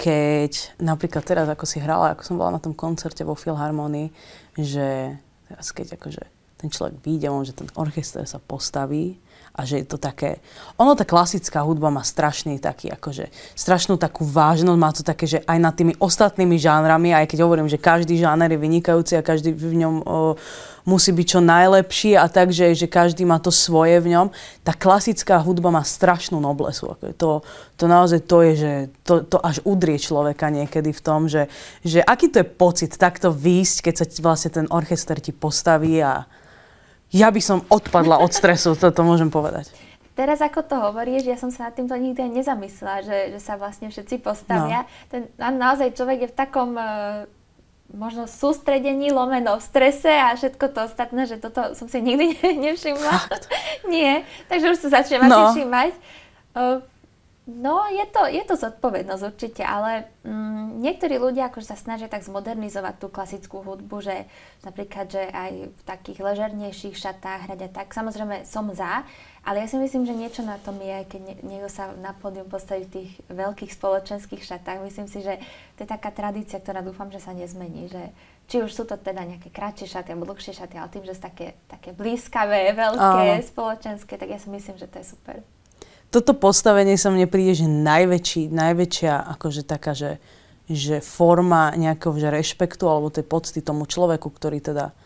keď 0.00 0.80
napríklad 0.80 1.24
teraz, 1.28 1.44
ako 1.48 1.64
si 1.68 1.80
hrala, 1.80 2.16
ako 2.16 2.24
som 2.24 2.36
bola 2.40 2.56
na 2.56 2.62
tom 2.62 2.72
koncerte 2.72 3.24
vo 3.24 3.36
Filharmonii, 3.36 4.12
že 4.56 5.16
teraz 5.48 5.72
keď 5.76 5.96
akože 6.00 6.22
ten 6.56 6.68
človek 6.72 7.00
vyjde, 7.04 7.28
že 7.44 7.54
ten 7.56 7.68
orchester 7.76 8.24
sa 8.24 8.40
postaví 8.40 9.16
a 9.54 9.60
že 9.66 9.82
je 9.82 9.86
to 9.86 9.98
také... 9.98 10.38
Ono, 10.78 10.94
tá 10.94 11.02
klasická 11.02 11.66
hudba 11.66 11.90
má 11.90 12.06
strašný 12.06 12.62
taký, 12.62 12.92
akože, 12.94 13.28
strašnú 13.58 13.98
takú 13.98 14.22
vážnosť, 14.22 14.78
má 14.78 14.90
to 14.94 15.02
také, 15.02 15.26
že 15.26 15.38
aj 15.44 15.58
nad 15.58 15.74
tými 15.74 15.94
ostatnými 15.98 16.56
žánrami, 16.60 17.10
aj 17.14 17.26
keď 17.26 17.38
hovorím, 17.42 17.66
že 17.66 17.80
každý 17.80 18.18
žáner 18.20 18.54
je 18.54 18.60
vynikajúci 18.60 19.18
a 19.18 19.26
každý 19.26 19.50
v 19.56 19.82
ňom 19.82 19.94
o, 20.02 20.38
musí 20.88 21.12
byť 21.12 21.26
čo 21.26 21.40
najlepší 21.44 22.16
a 22.16 22.24
tak, 22.32 22.48
že, 22.48 22.72
že 22.72 22.88
každý 22.88 23.28
má 23.28 23.36
to 23.36 23.52
svoje 23.52 24.00
v 24.00 24.16
ňom. 24.16 24.32
Tá 24.64 24.72
klasická 24.72 25.36
hudba 25.36 25.68
má 25.68 25.84
strašnú 25.84 26.40
noblesu. 26.40 26.96
To, 27.20 27.44
to 27.76 27.84
naozaj 27.84 28.24
to 28.24 28.40
je, 28.48 28.52
že 28.56 28.72
to, 29.04 29.26
to 29.28 29.36
až 29.42 29.60
udrie 29.68 30.00
človeka 30.00 30.48
niekedy 30.48 30.96
v 30.96 31.00
tom, 31.04 31.28
že, 31.28 31.52
že 31.84 32.00
aký 32.00 32.32
to 32.32 32.40
je 32.40 32.46
pocit 32.48 32.96
takto 32.96 33.28
výjsť, 33.28 33.76
keď 33.84 33.94
sa 34.00 34.04
vlastne 34.24 34.50
ten 34.54 34.66
orchester 34.72 35.20
ti 35.20 35.36
postaví 35.36 36.00
a, 36.00 36.24
ja 37.12 37.28
by 37.32 37.40
som 37.40 37.64
odpadla 37.72 38.20
od 38.20 38.32
stresu, 38.32 38.76
toto 38.76 39.00
môžem 39.04 39.32
povedať. 39.32 39.72
Teraz 40.18 40.42
ako 40.42 40.66
to 40.66 40.76
hovoríš, 40.82 41.30
ja 41.30 41.38
som 41.38 41.54
sa 41.54 41.70
nad 41.70 41.78
týmto 41.78 41.94
nikdy 41.94 42.26
aj 42.26 42.32
nezamyslela, 42.42 43.06
že, 43.06 43.18
že 43.34 43.40
sa 43.40 43.54
vlastne 43.54 43.86
všetci 43.86 44.18
postavia. 44.18 44.82
No. 44.82 44.90
Ten, 45.06 45.22
naozaj 45.38 45.94
človek 45.94 46.26
je 46.26 46.30
v 46.34 46.36
takom 46.36 46.74
uh, 46.74 47.30
možno 47.94 48.26
sústredení, 48.26 49.14
lomeno 49.14 49.56
v 49.56 49.64
strese 49.64 50.10
a 50.10 50.34
všetko 50.34 50.74
to 50.74 50.80
ostatné, 50.90 51.22
že 51.24 51.38
toto 51.38 51.72
som 51.78 51.86
si 51.86 52.02
nikdy 52.02 52.34
nevšimla. 52.66 53.14
Nie, 53.86 54.26
takže 54.50 54.74
už 54.74 54.78
sa 54.82 55.00
začnem 55.00 55.22
no. 55.22 55.54
asi 55.54 55.62
všímať. 55.62 55.92
Uh, 56.58 56.82
No, 57.48 57.88
je 57.88 58.04
to, 58.12 58.28
je 58.28 58.44
to 58.44 58.60
zodpovednosť 58.60 59.24
určite, 59.24 59.64
ale 59.64 60.04
mm, 60.20 60.84
niektorí 60.84 61.16
ľudia 61.16 61.48
akože 61.48 61.72
sa 61.72 61.80
snažia 61.80 62.04
tak 62.04 62.20
zmodernizovať 62.20 63.00
tú 63.00 63.08
klasickú 63.08 63.64
hudbu, 63.64 64.04
že 64.04 64.28
napríklad, 64.68 65.08
že 65.08 65.24
aj 65.32 65.72
v 65.72 65.82
takých 65.88 66.20
ležernejších 66.20 67.00
šatách 67.00 67.48
hrať 67.48 67.60
a 67.64 67.68
tak. 67.72 67.96
Samozrejme 67.96 68.44
som 68.44 68.68
za, 68.76 69.00
ale 69.48 69.64
ja 69.64 69.66
si 69.66 69.80
myslím, 69.80 70.04
že 70.04 70.12
niečo 70.12 70.44
na 70.44 70.60
tom 70.60 70.76
je, 70.76 71.08
keď 71.08 71.40
niekto 71.40 71.72
sa 71.72 71.96
na 71.96 72.12
pódium 72.12 72.52
postaví 72.52 72.84
v 72.84 72.92
tých 73.00 73.10
veľkých 73.32 73.72
spoločenských 73.72 74.44
šatách. 74.44 74.84
Myslím 74.84 75.08
si, 75.08 75.24
že 75.24 75.40
to 75.80 75.88
je 75.88 75.88
taká 75.88 76.12
tradícia, 76.12 76.60
ktorá 76.60 76.84
dúfam, 76.84 77.08
že 77.08 77.24
sa 77.24 77.32
nezmení, 77.32 77.88
že 77.88 78.12
či 78.44 78.60
už 78.60 78.76
sú 78.76 78.84
to 78.84 79.00
teda 79.00 79.24
nejaké 79.24 79.48
kratšie 79.48 79.88
šaty 79.88 80.12
alebo 80.12 80.28
dlhšie 80.36 80.52
šaty, 80.52 80.76
ale 80.76 80.92
tým, 80.92 81.08
že 81.08 81.16
sú 81.16 81.24
také, 81.24 81.56
také 81.64 81.96
blízkavé, 81.96 82.76
veľké, 82.76 83.40
Áno. 83.40 83.48
spoločenské, 83.48 84.20
tak 84.20 84.28
ja 84.28 84.36
si 84.36 84.52
myslím, 84.52 84.76
že 84.76 84.84
to 84.84 85.00
je 85.00 85.16
super 85.16 85.40
toto 86.08 86.32
postavenie 86.32 86.96
sa 86.96 87.12
mne 87.12 87.28
príde, 87.28 87.64
že 87.64 87.66
najväčší, 87.68 88.48
najväčšia 88.48 89.28
akože 89.36 89.62
taká, 89.68 89.92
že, 89.92 90.16
že 90.64 91.04
forma 91.04 91.76
nejakého 91.76 92.16
že 92.16 92.32
rešpektu 92.32 92.88
alebo 92.88 93.12
tej 93.12 93.28
pocty 93.28 93.60
tomu 93.60 93.84
človeku, 93.84 94.32
ktorý 94.32 94.64
teda 94.64 94.96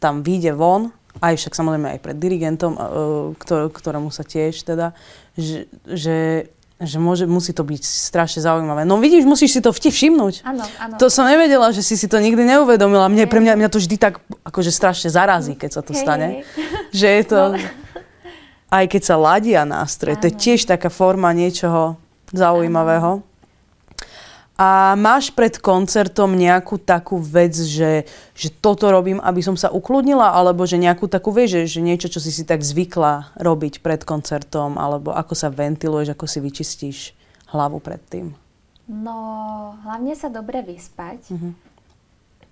tam 0.00 0.24
vyjde 0.24 0.56
von, 0.56 0.88
aj 1.20 1.34
však 1.36 1.52
samozrejme 1.52 1.98
aj 1.98 2.00
pred 2.00 2.16
dirigentom, 2.16 2.72
ktor- 3.36 3.68
ktorému 3.68 4.08
sa 4.08 4.22
tiež 4.22 4.62
teda, 4.62 4.94
že, 5.34 5.66
že, 5.84 6.46
že 6.78 6.96
môže, 7.02 7.26
musí 7.26 7.50
to 7.50 7.66
byť 7.66 7.82
strašne 7.82 8.38
zaujímavé. 8.38 8.86
No 8.86 9.02
vidíš, 9.02 9.26
musíš 9.26 9.58
si 9.58 9.60
to 9.60 9.74
vti 9.74 9.90
všimnúť. 9.90 10.46
Áno, 10.46 10.62
áno. 10.78 10.94
To 11.02 11.10
som 11.10 11.26
nevedela, 11.26 11.74
že 11.74 11.82
si 11.82 11.98
si 11.98 12.06
to 12.06 12.22
nikdy 12.22 12.46
neuvedomila. 12.46 13.10
Mne, 13.10 13.26
pre 13.26 13.42
mňa, 13.42 13.58
mňa 13.58 13.68
to 13.68 13.82
vždy 13.82 13.96
tak 13.98 14.22
akože 14.46 14.70
strašne 14.70 15.10
zarazí, 15.10 15.58
keď 15.58 15.70
sa 15.74 15.82
to 15.82 15.92
stane. 15.92 16.46
Že 16.94 17.08
je 17.10 17.24
to... 17.26 17.40
No 17.58 17.86
aj 18.68 18.84
keď 18.88 19.02
sa 19.04 19.16
ladia 19.16 19.62
nástroje. 19.64 20.20
To 20.20 20.28
je 20.28 20.36
tiež 20.36 20.68
taká 20.68 20.92
forma 20.92 21.32
niečoho 21.32 21.96
zaujímavého. 22.32 23.24
A 24.58 24.98
máš 24.98 25.30
pred 25.30 25.54
koncertom 25.54 26.34
nejakú 26.34 26.82
takú 26.82 27.22
vec, 27.22 27.54
že, 27.54 28.10
že 28.34 28.50
toto 28.50 28.90
robím, 28.90 29.22
aby 29.22 29.38
som 29.38 29.54
sa 29.54 29.70
ukludnila, 29.70 30.34
alebo 30.34 30.66
že 30.66 30.82
nejakú 30.82 31.06
takú, 31.06 31.30
vieš, 31.30 31.62
že, 31.62 31.78
že 31.78 31.80
niečo, 31.86 32.10
čo 32.10 32.18
si 32.18 32.34
si 32.34 32.42
tak 32.42 32.66
zvykla 32.66 33.38
robiť 33.38 33.78
pred 33.78 34.02
koncertom, 34.02 34.74
alebo 34.74 35.14
ako 35.14 35.38
sa 35.38 35.46
ventiluješ, 35.46 36.10
ako 36.10 36.26
si 36.26 36.38
vyčistíš 36.42 36.98
hlavu 37.54 37.78
pred 37.78 38.02
tým? 38.10 38.34
No, 38.90 39.14
hlavne 39.86 40.18
sa 40.18 40.26
dobre 40.26 40.66
vyspať, 40.66 41.30
mm-hmm. 41.30 41.52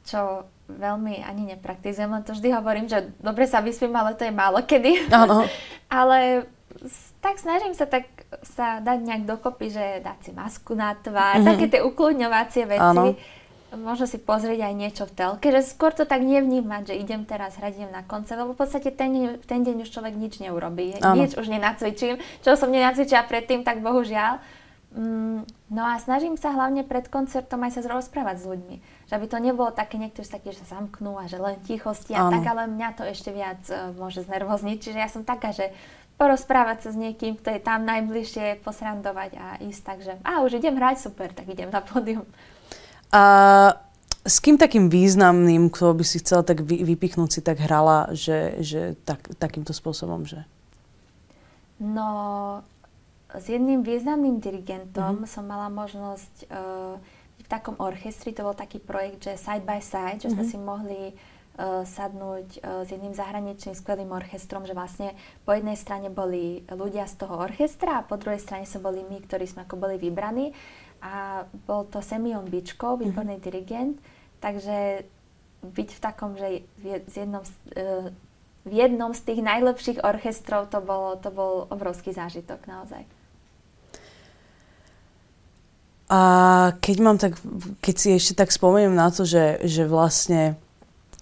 čo 0.07 0.47
veľmi 0.67 1.23
ani 1.23 1.57
nepraktizujem, 1.57 2.11
len 2.11 2.27
to 2.27 2.35
vždy 2.35 2.51
hovorím, 2.51 2.87
že 2.91 3.15
dobre 3.23 3.47
sa 3.47 3.63
vyspím, 3.63 3.95
ale 3.95 4.19
to 4.19 4.27
je 4.27 4.35
málo 4.35 4.63
kedy. 4.67 5.09
Áno. 5.15 5.47
ale 6.03 6.51
tak 7.23 7.41
snažím 7.41 7.73
sa 7.73 7.87
tak 7.89 8.11
sa 8.43 8.83
dať 8.83 8.99
nejak 9.03 9.25
dokopy, 9.25 9.71
že 9.73 9.85
dať 10.03 10.19
si 10.29 10.31
masku 10.35 10.75
na 10.75 10.93
tvár, 10.99 11.41
mm-hmm. 11.41 11.49
také 11.49 11.65
tie 11.71 11.81
ukludňovacie 11.83 12.65
veci. 12.69 12.83
Áno. 12.83 13.15
Možno 13.77 14.07
si 14.07 14.23
pozrieť 14.23 14.63
aj 14.63 14.75
niečo 14.79 15.05
v 15.11 15.13
telke, 15.19 15.51
že 15.51 15.67
skôr 15.67 15.91
to 15.91 16.07
tak 16.07 16.23
nevnímať, 16.23 16.95
že 16.95 16.95
idem 17.03 17.27
teraz 17.27 17.59
hrať, 17.59 17.83
idem 17.83 17.93
na 17.93 18.07
koncert, 18.07 18.39
lebo 18.39 18.55
v 18.55 18.63
podstate 18.63 18.95
ten, 18.95 19.43
ten 19.43 19.61
deň 19.67 19.83
už 19.83 19.91
človek 19.91 20.15
nič 20.15 20.39
neurobí. 20.39 20.97
Áno. 21.03 21.19
Nič 21.19 21.35
už 21.35 21.51
nenacvičím. 21.51 22.17
Čo 22.47 22.55
som 22.55 22.71
nenacvičila 22.71 23.27
predtým, 23.27 23.67
tak 23.67 23.83
bohužiaľ. 23.83 24.39
Mm, 24.97 25.45
no 25.69 25.83
a 25.85 26.01
snažím 26.01 26.41
sa 26.41 26.57
hlavne 26.57 26.81
pred 26.81 27.05
koncertom 27.13 27.61
aj 27.69 27.77
sa 27.77 27.81
rozprávať 27.85 28.37
s 28.41 28.47
ľuďmi 28.49 28.77
že 29.07 29.15
aby 29.15 29.27
to 29.31 29.39
nebolo 29.39 29.71
také, 29.71 30.03
niektorí 30.03 30.27
sa 30.27 30.39
takí, 30.39 30.51
že 30.51 30.67
sa 30.67 30.79
zamknú 30.79 31.15
a 31.15 31.31
že 31.31 31.39
len 31.39 31.63
tichosti 31.63 32.11
a 32.11 32.27
tak, 32.27 32.43
ale 32.43 32.67
mňa 32.67 32.89
to 32.99 33.07
ešte 33.07 33.31
viac 33.31 33.63
uh, 33.71 33.95
môže 33.95 34.27
znervozniť. 34.27 34.79
Čiže 34.83 34.99
ja 34.99 35.07
som 35.07 35.23
taká, 35.23 35.55
že 35.55 35.71
porozprávať 36.19 36.79
sa 36.83 36.91
s 36.91 36.99
niekým, 36.99 37.39
kto 37.39 37.55
je 37.55 37.61
tam 37.63 37.87
najbližšie, 37.87 38.67
posrandovať 38.67 39.31
a 39.39 39.47
ísť 39.63 39.83
tak, 39.87 39.99
že 40.03 40.19
a 40.27 40.43
už 40.43 40.59
idem 40.59 40.75
hrať, 40.75 41.07
super, 41.07 41.31
tak 41.31 41.47
idem 41.47 41.71
na 41.71 41.79
pódium. 41.79 42.27
A 43.15 43.23
s 44.27 44.43
kým 44.43 44.59
takým 44.59 44.91
významným, 44.91 45.71
kto 45.71 45.95
by 45.95 46.03
si 46.03 46.19
chcela 46.19 46.43
tak 46.43 46.67
vy, 46.67 46.83
vypichnúť, 46.83 47.31
si 47.31 47.41
tak 47.47 47.63
hrala, 47.63 48.11
že, 48.11 48.59
že 48.59 48.99
tak, 49.07 49.23
takýmto 49.39 49.71
spôsobom, 49.71 50.27
že? 50.27 50.43
No, 51.79 52.65
s 53.35 53.47
jedným 53.51 53.83
významným 53.83 54.39
dirigentom 54.39 55.23
mm-hmm. 55.23 55.31
som 55.31 55.45
mala 55.47 55.67
možnosť 55.67 56.47
uh, 56.47 56.95
v 57.43 57.47
takom 57.51 57.75
orchestri, 57.79 58.31
to 58.31 58.47
bol 58.47 58.55
taký 58.55 58.79
projekt, 58.79 59.27
že 59.27 59.39
side 59.39 59.67
by 59.67 59.83
side, 59.83 60.23
že 60.23 60.31
mm-hmm. 60.31 60.35
sme 60.35 60.45
mhm. 60.47 60.51
si 60.51 60.59
mohli 60.59 61.03
uh, 61.11 61.83
sadnúť 61.83 62.47
uh, 62.63 62.83
s 62.87 62.89
jedným 62.95 63.15
zahraničným 63.15 63.75
skvelým 63.75 64.11
orchestrom, 64.15 64.63
že 64.63 64.79
vlastne 64.79 65.15
po 65.43 65.55
jednej 65.55 65.75
strane 65.75 66.07
boli 66.07 66.63
ľudia 66.71 67.11
z 67.11 67.27
toho 67.27 67.43
orchestra 67.43 68.03
a 68.03 68.07
po 68.07 68.15
druhej 68.15 68.39
strane 68.39 68.67
sa 68.67 68.79
boli 68.79 69.03
my, 69.03 69.19
ktorí 69.23 69.47
sme 69.47 69.67
ako 69.67 69.75
boli 69.75 69.99
vybraní 69.99 70.55
a 71.03 71.45
bol 71.67 71.87
to 71.91 71.99
Semion 71.99 72.47
Bičko, 72.47 72.95
mhm. 72.95 72.99
výborný 73.11 73.37
mm-hmm. 73.39 73.47
dirigent, 73.51 73.95
takže 74.39 75.03
byť 75.67 75.89
v 75.99 76.01
takom, 76.01 76.39
že 76.39 76.63
v, 76.79 77.03
jednom, 77.11 77.43
uh, 77.43 78.07
v 78.63 78.73
jednom 78.73 79.11
z 79.11 79.21
tých 79.23 79.41
najlepších 79.43 79.99
orchestrov 80.07 80.71
to, 80.71 80.79
bolo, 80.79 81.19
to 81.19 81.35
bol 81.35 81.67
obrovský 81.75 82.15
zážitok 82.15 82.67
naozaj. 82.71 83.16
A 86.07 86.21
keď 86.79 86.97
mám 87.03 87.19
tak, 87.19 87.35
keď 87.83 87.95
si 87.99 88.09
ešte 88.15 88.39
tak 88.39 88.55
spomeniem 88.55 88.95
na 88.95 89.11
to, 89.11 89.27
že, 89.27 89.59
že 89.67 89.83
vlastne 89.87 90.55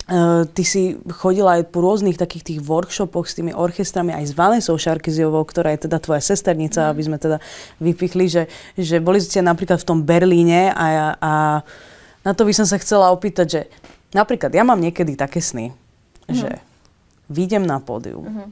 Uh, 0.04 0.44
ty 0.52 0.68
si 0.68 1.00
chodila 1.16 1.56
aj 1.56 1.72
po 1.72 1.80
rôznych 1.80 2.20
takých 2.20 2.44
tých 2.44 2.60
workshopoch 2.60 3.24
s 3.24 3.40
tými 3.40 3.56
orchestrami, 3.56 4.12
aj 4.12 4.28
s 4.28 4.36
Vanesou 4.36 4.76
Šarkiziovou, 4.76 5.40
ktorá 5.48 5.72
je 5.72 5.88
teda 5.88 5.96
tvoja 5.96 6.20
sesternica, 6.20 6.84
mm. 6.84 6.88
aby 6.92 7.02
sme 7.08 7.16
teda 7.16 7.40
vypichli, 7.80 8.28
že, 8.28 8.44
že 8.76 9.00
boli 9.00 9.16
ste 9.24 9.40
napríklad 9.40 9.80
v 9.80 9.88
tom 9.88 10.04
Berlíne 10.04 10.76
a, 10.76 11.16
a 11.16 11.32
na 12.20 12.32
to 12.36 12.44
by 12.44 12.52
som 12.52 12.68
sa 12.68 12.76
chcela 12.76 13.16
opýtať, 13.16 13.46
že 13.48 13.60
napríklad 14.12 14.52
ja 14.52 14.60
mám 14.60 14.76
niekedy 14.76 15.16
také 15.16 15.40
sny, 15.40 15.72
mm. 15.72 16.36
že 16.36 16.52
výjdem 17.32 17.64
na 17.64 17.80
pódium, 17.80 18.28
mm. 18.28 18.48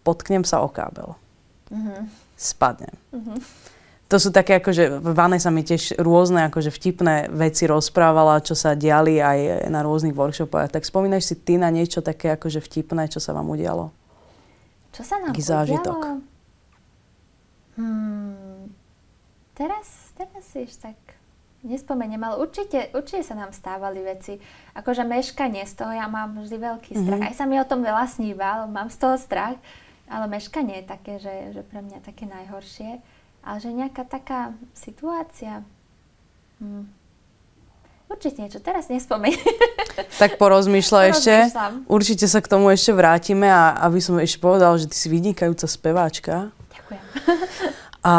potknem 0.00 0.48
sa 0.48 0.64
o 0.64 0.72
kábel, 0.72 1.12
mm. 1.68 2.08
spadnem. 2.40 2.96
Mm 3.12 3.36
to 4.10 4.18
sú 4.18 4.34
také 4.34 4.58
akože, 4.58 4.98
Vanessa 5.14 5.54
mi 5.54 5.62
tiež 5.62 6.02
rôzne 6.02 6.50
akože 6.50 6.74
vtipné 6.74 7.30
veci 7.30 7.70
rozprávala, 7.70 8.42
čo 8.42 8.58
sa 8.58 8.74
diali 8.74 9.22
aj 9.22 9.70
na 9.70 9.86
rôznych 9.86 10.18
workshopoch. 10.18 10.66
Tak 10.66 10.82
spomínaš 10.82 11.30
si 11.30 11.38
ty 11.38 11.54
na 11.54 11.70
niečo 11.70 12.02
také 12.02 12.34
akože 12.34 12.58
vtipné, 12.58 13.06
čo 13.06 13.22
sa 13.22 13.30
vám 13.30 13.46
udialo? 13.46 13.94
Čo 14.90 15.02
sa 15.06 15.22
nám 15.22 15.30
Taký 15.30 15.42
udialo? 15.46 15.54
zážitok. 15.54 15.98
Hmm, 17.78 18.74
teraz, 19.54 20.10
teraz 20.18 20.42
si 20.42 20.66
tak 20.82 20.98
nespomeniem, 21.62 22.18
ale 22.18 22.42
určite, 22.42 22.90
určite 22.90 23.22
sa 23.22 23.38
nám 23.38 23.54
stávali 23.54 24.02
veci. 24.02 24.42
Akože 24.74 25.06
meškanie, 25.06 25.62
z 25.62 25.86
toho 25.86 25.94
ja 25.94 26.10
mám 26.10 26.34
vždy 26.34 26.58
veľký 26.58 26.92
strach. 26.98 27.22
Mm-hmm. 27.22 27.30
Aj 27.30 27.38
sa 27.38 27.46
mi 27.46 27.62
o 27.62 27.68
tom 27.68 27.86
veľa 27.86 28.10
sníval, 28.10 28.66
mám 28.66 28.90
z 28.90 28.98
toho 28.98 29.14
strach, 29.22 29.54
ale 30.10 30.26
meškanie 30.26 30.82
je 30.82 30.84
také, 30.90 31.22
že, 31.22 31.54
že 31.54 31.62
pre 31.62 31.78
mňa 31.78 32.02
také 32.02 32.26
najhoršie. 32.26 32.98
Ale 33.44 33.56
že 33.60 33.70
nejaká 33.72 34.04
taká 34.04 34.52
situácia... 34.76 35.64
Hm. 36.60 36.88
Určite 38.10 38.42
niečo, 38.42 38.60
teraz 38.60 38.90
nespomeň. 38.90 39.32
Tak 40.00 40.36
porozmýšľaj 40.36 41.04
ešte. 41.12 41.34
Určite 41.88 42.24
sa 42.28 42.40
k 42.40 42.50
tomu 42.50 42.72
ešte 42.72 42.92
vrátime 42.92 43.48
a 43.48 43.76
aby 43.84 44.00
som 44.00 44.16
ešte 44.20 44.40
povedal, 44.40 44.76
že 44.76 44.88
ty 44.88 44.96
si 44.96 45.08
vynikajúca 45.12 45.64
speváčka. 45.68 46.52
Ďakujem. 46.72 47.04
A 48.00 48.14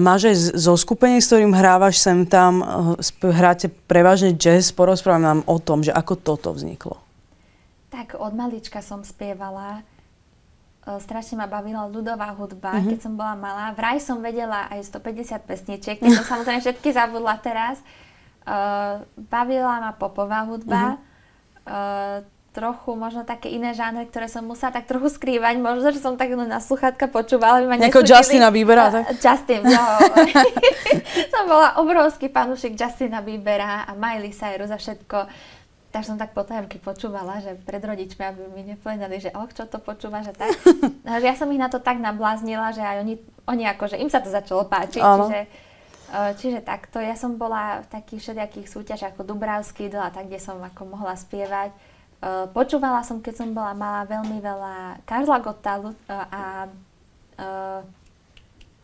máš 0.00 0.32
aj 0.32 0.36
zo 0.56 0.72
skupenie, 0.80 1.20
s 1.20 1.28
ktorým 1.28 1.52
hrávaš 1.52 2.00
sem 2.00 2.24
tam, 2.24 2.64
eh, 2.64 3.28
hráte 3.28 3.68
prevažne 3.68 4.32
jazz, 4.32 4.72
porozprávaj 4.72 5.20
nám 5.20 5.40
o 5.44 5.60
tom, 5.60 5.84
že 5.84 5.92
ako 5.92 6.16
toto 6.16 6.56
vzniklo. 6.56 6.96
Tak 7.92 8.16
od 8.16 8.32
malička 8.32 8.80
som 8.80 9.04
spievala 9.04 9.84
strašne 10.82 11.38
ma 11.38 11.46
bavila 11.46 11.86
ľudová 11.86 12.34
hudba, 12.34 12.74
mm-hmm. 12.74 12.90
keď 12.90 12.98
som 12.98 13.14
bola 13.14 13.38
malá. 13.38 13.70
Vraj 13.70 14.02
som 14.02 14.18
vedela 14.18 14.66
aj 14.66 14.90
150 14.90 15.38
pesničiek, 15.46 15.96
keď 16.02 16.10
som 16.18 16.26
samozrejme 16.26 16.58
všetky 16.58 16.90
zabudla 16.90 17.38
teraz. 17.38 17.78
Uh, 18.42 19.06
bavila 19.30 19.78
ma 19.78 19.94
popová 19.94 20.42
hudba, 20.42 20.98
mm-hmm. 20.98 21.70
uh, 21.70 22.18
trochu 22.50 22.90
možno 22.98 23.22
také 23.22 23.48
iné 23.48 23.78
žánre, 23.78 24.10
ktoré 24.10 24.26
som 24.26 24.42
musela 24.42 24.74
tak 24.74 24.90
trochu 24.90 25.06
skrývať. 25.14 25.62
Možno, 25.62 25.94
že 25.94 26.02
som 26.02 26.18
tak 26.18 26.34
na 26.34 26.58
sluchatka 26.58 27.06
počúvala. 27.06 27.62
By 27.62 27.66
ma 27.70 27.76
Ako 27.86 28.02
Justina 28.02 28.50
Biebera, 28.50 28.90
tak? 28.90 29.06
Uh, 29.06 29.14
Justin, 29.22 29.62
jo. 29.62 29.84
som 31.32 31.46
bola 31.46 31.78
obrovský 31.78 32.26
fanúšik 32.26 32.74
Justina 32.74 33.22
Biebera 33.22 33.86
a 33.86 33.94
Miley 33.94 34.34
Cyrus 34.34 34.74
a 34.74 34.82
všetko 34.82 35.30
tak 35.92 36.08
som 36.08 36.16
tak 36.16 36.32
potajomky 36.32 36.80
počúvala, 36.80 37.44
že 37.44 37.52
pred 37.68 37.84
rodičmi, 37.84 38.24
aby 38.24 38.48
mi 38.48 38.64
nepovedali, 38.64 39.20
že 39.20 39.28
oh, 39.36 39.44
čo 39.52 39.68
to 39.68 39.76
počúva, 39.76 40.24
že 40.24 40.32
tak. 40.32 40.56
No, 41.04 41.20
ja 41.20 41.36
som 41.36 41.52
ich 41.52 41.60
na 41.60 41.68
to 41.68 41.84
tak 41.84 42.00
nabláznila, 42.00 42.72
že 42.72 42.80
aj 42.80 43.04
oni, 43.04 43.14
oni 43.44 43.64
akože, 43.76 44.00
im 44.00 44.08
sa 44.08 44.24
to 44.24 44.32
začalo 44.32 44.64
páčiť, 44.64 45.02
čiže, 45.02 45.40
e, 45.44 46.18
čiže 46.40 46.58
takto. 46.64 46.96
Ja 46.96 47.12
som 47.12 47.36
bola 47.36 47.84
v 47.84 47.92
takých 47.92 48.20
všelijakých 48.24 48.66
súťažiach 48.72 49.12
ako 49.12 49.36
Dubravský 49.36 49.92
a 49.92 50.08
tak, 50.08 50.32
kde 50.32 50.40
som 50.40 50.56
ako 50.62 50.96
mohla 50.96 51.12
spievať. 51.12 51.74
E, 51.74 51.76
počúvala 52.56 53.04
som, 53.04 53.20
keď 53.20 53.44
som 53.44 53.48
bola 53.52 53.76
malá, 53.76 54.08
veľmi 54.08 54.40
veľa 54.40 55.04
Karla 55.04 55.38
Gottalu 55.44 55.92
e, 55.92 55.96
a 56.08 56.42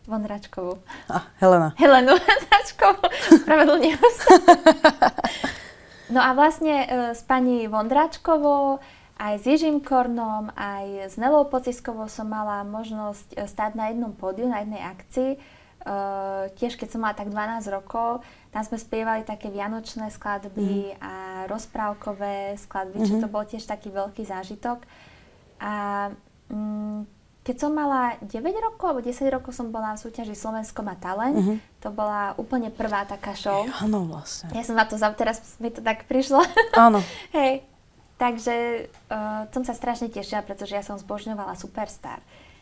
Vondračkovú. 0.09 0.77
A, 1.09 1.25
Helena. 1.41 1.73
Helenu 1.79 2.13
Vondračkovú. 2.13 3.05
Spravedlňujem 3.41 4.05
sa. 4.13 4.33
No 6.09 6.19
a 6.21 6.33
vlastne 6.33 6.85
e, 6.85 6.87
s 7.13 7.21
pani 7.21 7.69
Vondráčkovou, 7.69 8.81
aj 9.19 9.33
s 9.37 9.45
Ježím 9.45 9.83
Kornom, 9.83 10.49
aj 10.57 11.13
s 11.13 11.15
Nelou 11.21 11.45
Pociskovou 11.45 12.09
som 12.09 12.25
mala 12.25 12.65
možnosť 12.65 13.37
e, 13.37 13.45
stať 13.45 13.77
na 13.77 13.93
jednom 13.93 14.15
pódiu, 14.17 14.49
na 14.49 14.65
jednej 14.65 14.81
akcii. 14.81 15.31
E, 15.35 15.37
tiež 16.57 16.81
keď 16.81 16.87
som 16.89 17.05
mala 17.05 17.13
tak 17.13 17.29
12 17.29 17.69
rokov, 17.69 18.25
tam 18.49 18.63
sme 18.65 18.81
spievali 18.81 19.21
také 19.21 19.53
vianočné 19.53 20.09
skladby 20.09 20.97
mm. 20.97 20.99
a 21.03 21.13
rozprávkové 21.45 22.57
skladby, 22.57 22.97
mm-hmm. 22.97 23.09
čo 23.09 23.15
mhm. 23.19 23.23
to 23.23 23.29
bol 23.29 23.43
tiež 23.45 23.63
taký 23.69 23.93
veľký 23.93 24.25
zážitok. 24.25 24.81
A 25.61 26.09
mm, 26.49 27.18
keď 27.39 27.55
som 27.55 27.71
mala 27.71 28.19
9 28.19 28.35
rokov 28.61 28.85
alebo 28.91 29.01
10 29.01 29.23
rokov 29.31 29.55
som 29.55 29.71
bola 29.71 29.95
v 29.95 30.03
súťaži 30.03 30.35
Slovensko 30.35 30.83
má 30.83 30.99
talent. 30.99 31.39
Uh-huh. 31.39 31.57
To 31.81 31.89
bola 31.89 32.35
úplne 32.35 32.67
prvá 32.67 33.07
taká 33.07 33.31
show. 33.31 33.63
Áno, 33.79 34.05
vlastne. 34.05 34.51
Ja 34.51 34.63
som 34.67 34.75
na 34.75 34.83
to, 34.83 34.99
teraz 35.15 35.39
mi 35.57 35.71
to 35.71 35.79
tak 35.79 36.03
prišlo. 36.05 36.43
Áno. 36.75 36.99
Hej, 37.37 37.63
takže 38.19 38.87
uh, 39.07 39.47
som 39.55 39.63
sa 39.63 39.71
strašne 39.71 40.11
tešila, 40.11 40.43
pretože 40.43 40.75
ja 40.75 40.83
som 40.83 40.99
zbožňovala 40.99 41.55
Superstar. 41.55 42.19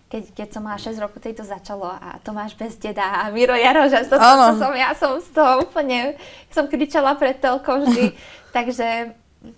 Keď, 0.08 0.32
keď 0.32 0.48
som 0.56 0.64
mala 0.64 0.80
6 0.80 1.04
rokov, 1.04 1.20
to 1.20 1.44
začalo 1.44 1.92
a 1.92 2.22
Tomáš 2.24 2.56
bez 2.56 2.80
deda 2.80 3.28
a 3.28 3.34
Miro 3.34 3.58
Jaroš, 3.58 4.08
to, 4.08 4.16
to, 4.16 4.24
to 4.24 4.56
som, 4.56 4.72
ja 4.72 4.96
som 4.96 5.20
z 5.20 5.36
toho 5.36 5.68
úplne, 5.68 6.16
som 6.48 6.64
kričala 6.70 7.18
pred 7.20 7.36
telkou 7.44 7.84
vždy. 7.84 8.16
takže 8.56 9.12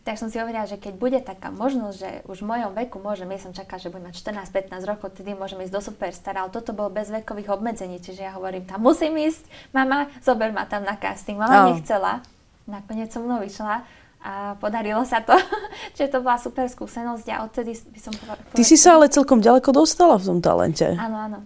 tak 0.03 0.17
som 0.19 0.27
si 0.27 0.37
hovorila, 0.37 0.67
že 0.69 0.77
keď 0.77 0.93
bude 0.97 1.19
taká 1.21 1.49
možnosť, 1.53 1.95
že 1.95 2.09
už 2.29 2.43
v 2.43 2.49
mojom 2.49 2.71
veku 2.73 2.97
môžem, 3.01 3.29
ja 3.29 3.39
som 3.39 3.53
čakala, 3.55 3.81
že 3.81 3.89
budem 3.89 4.09
mať 4.09 4.21
14-15 4.45 4.89
rokov, 4.89 5.07
tedy 5.15 5.33
môžem 5.33 5.61
ísť 5.63 5.73
do 5.73 5.81
Superstar, 5.81 6.35
ale 6.37 6.53
toto 6.53 6.71
bolo 6.71 6.93
bez 6.93 7.09
vekových 7.09 7.53
obmedzení, 7.53 8.01
čiže 8.03 8.25
ja 8.25 8.35
hovorím, 8.35 8.67
tam 8.67 8.85
musím 8.85 9.17
ísť, 9.17 9.45
mama, 9.73 10.11
zober 10.21 10.53
ma 10.53 10.65
tam 10.69 10.85
na 10.85 10.97
casting. 10.97 11.39
Mama 11.39 11.69
oh. 11.69 11.77
nechcela, 11.77 12.23
nakoniec 12.69 13.09
som 13.09 13.25
mnou 13.25 13.41
vyšla 13.41 13.85
a 14.19 14.59
podarilo 14.59 15.01
sa 15.07 15.23
to, 15.23 15.33
čiže 15.95 16.11
to 16.13 16.19
bola 16.19 16.35
super 16.35 16.67
skúsenosť 16.67 17.25
a 17.31 17.35
odtedy 17.47 17.71
by 17.75 17.99
som 17.99 18.13
povedala... 18.13 18.51
Ty 18.51 18.63
si 18.67 18.75
sa 18.75 18.99
ale 18.99 19.07
celkom 19.07 19.39
ďaleko 19.39 19.71
dostala 19.71 20.19
v 20.19 20.25
tom 20.27 20.39
talente. 20.43 20.85
Áno, 20.99 21.17
áno. 21.17 21.39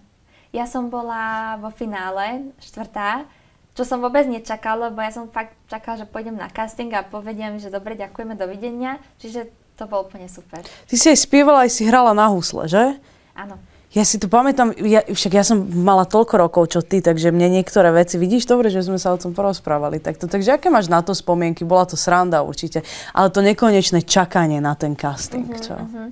Ja 0.54 0.70
som 0.70 0.86
bola 0.86 1.54
vo 1.58 1.70
finále, 1.74 2.54
štvrtá, 2.62 3.26
čo 3.74 3.82
som 3.82 3.98
vôbec 3.98 4.24
nečakala, 4.30 4.88
lebo 4.88 5.02
ja 5.02 5.10
som 5.10 5.26
fakt 5.26 5.58
čakala, 5.66 5.98
že 5.98 6.06
pôjdem 6.06 6.38
na 6.38 6.46
casting 6.46 6.94
a 6.94 7.02
povediem, 7.02 7.58
že 7.58 7.74
dobre, 7.74 7.98
ďakujeme, 7.98 8.38
dovidenia. 8.38 9.02
Čiže 9.18 9.50
to 9.74 9.90
bolo 9.90 10.06
úplne 10.06 10.30
super. 10.30 10.62
Ty 10.62 10.94
si 10.94 11.10
aj 11.10 11.18
spievala, 11.18 11.66
aj 11.66 11.74
si 11.74 11.82
hrala 11.82 12.14
na 12.14 12.30
husle, 12.30 12.70
že? 12.70 12.94
Áno. 13.34 13.58
Ja 13.94 14.02
si 14.02 14.18
to 14.18 14.26
pamätám, 14.26 14.74
ja, 14.82 15.06
však 15.06 15.32
ja 15.38 15.46
som 15.46 15.70
mala 15.70 16.02
toľko 16.02 16.34
rokov, 16.34 16.74
čo 16.74 16.82
ty, 16.82 16.98
takže 16.98 17.30
mne 17.30 17.62
niektoré 17.62 17.94
veci, 17.94 18.18
vidíš, 18.18 18.50
dobre, 18.50 18.66
že 18.66 18.82
sme 18.82 18.98
sa 18.98 19.14
o 19.14 19.18
tom 19.18 19.30
porozprávali. 19.34 20.02
Takto, 20.02 20.26
takže 20.26 20.58
aké 20.58 20.66
máš 20.66 20.90
na 20.90 20.98
to 20.98 21.14
spomienky? 21.14 21.62
Bola 21.62 21.86
to 21.86 21.94
sranda 21.94 22.42
určite, 22.42 22.82
ale 23.14 23.30
to 23.30 23.38
nekonečné 23.38 24.02
čakanie 24.02 24.58
na 24.58 24.74
ten 24.74 24.98
casting, 24.98 25.46
uh-huh, 25.46 25.62
čo? 25.62 25.74
Uh-huh. 25.78 26.10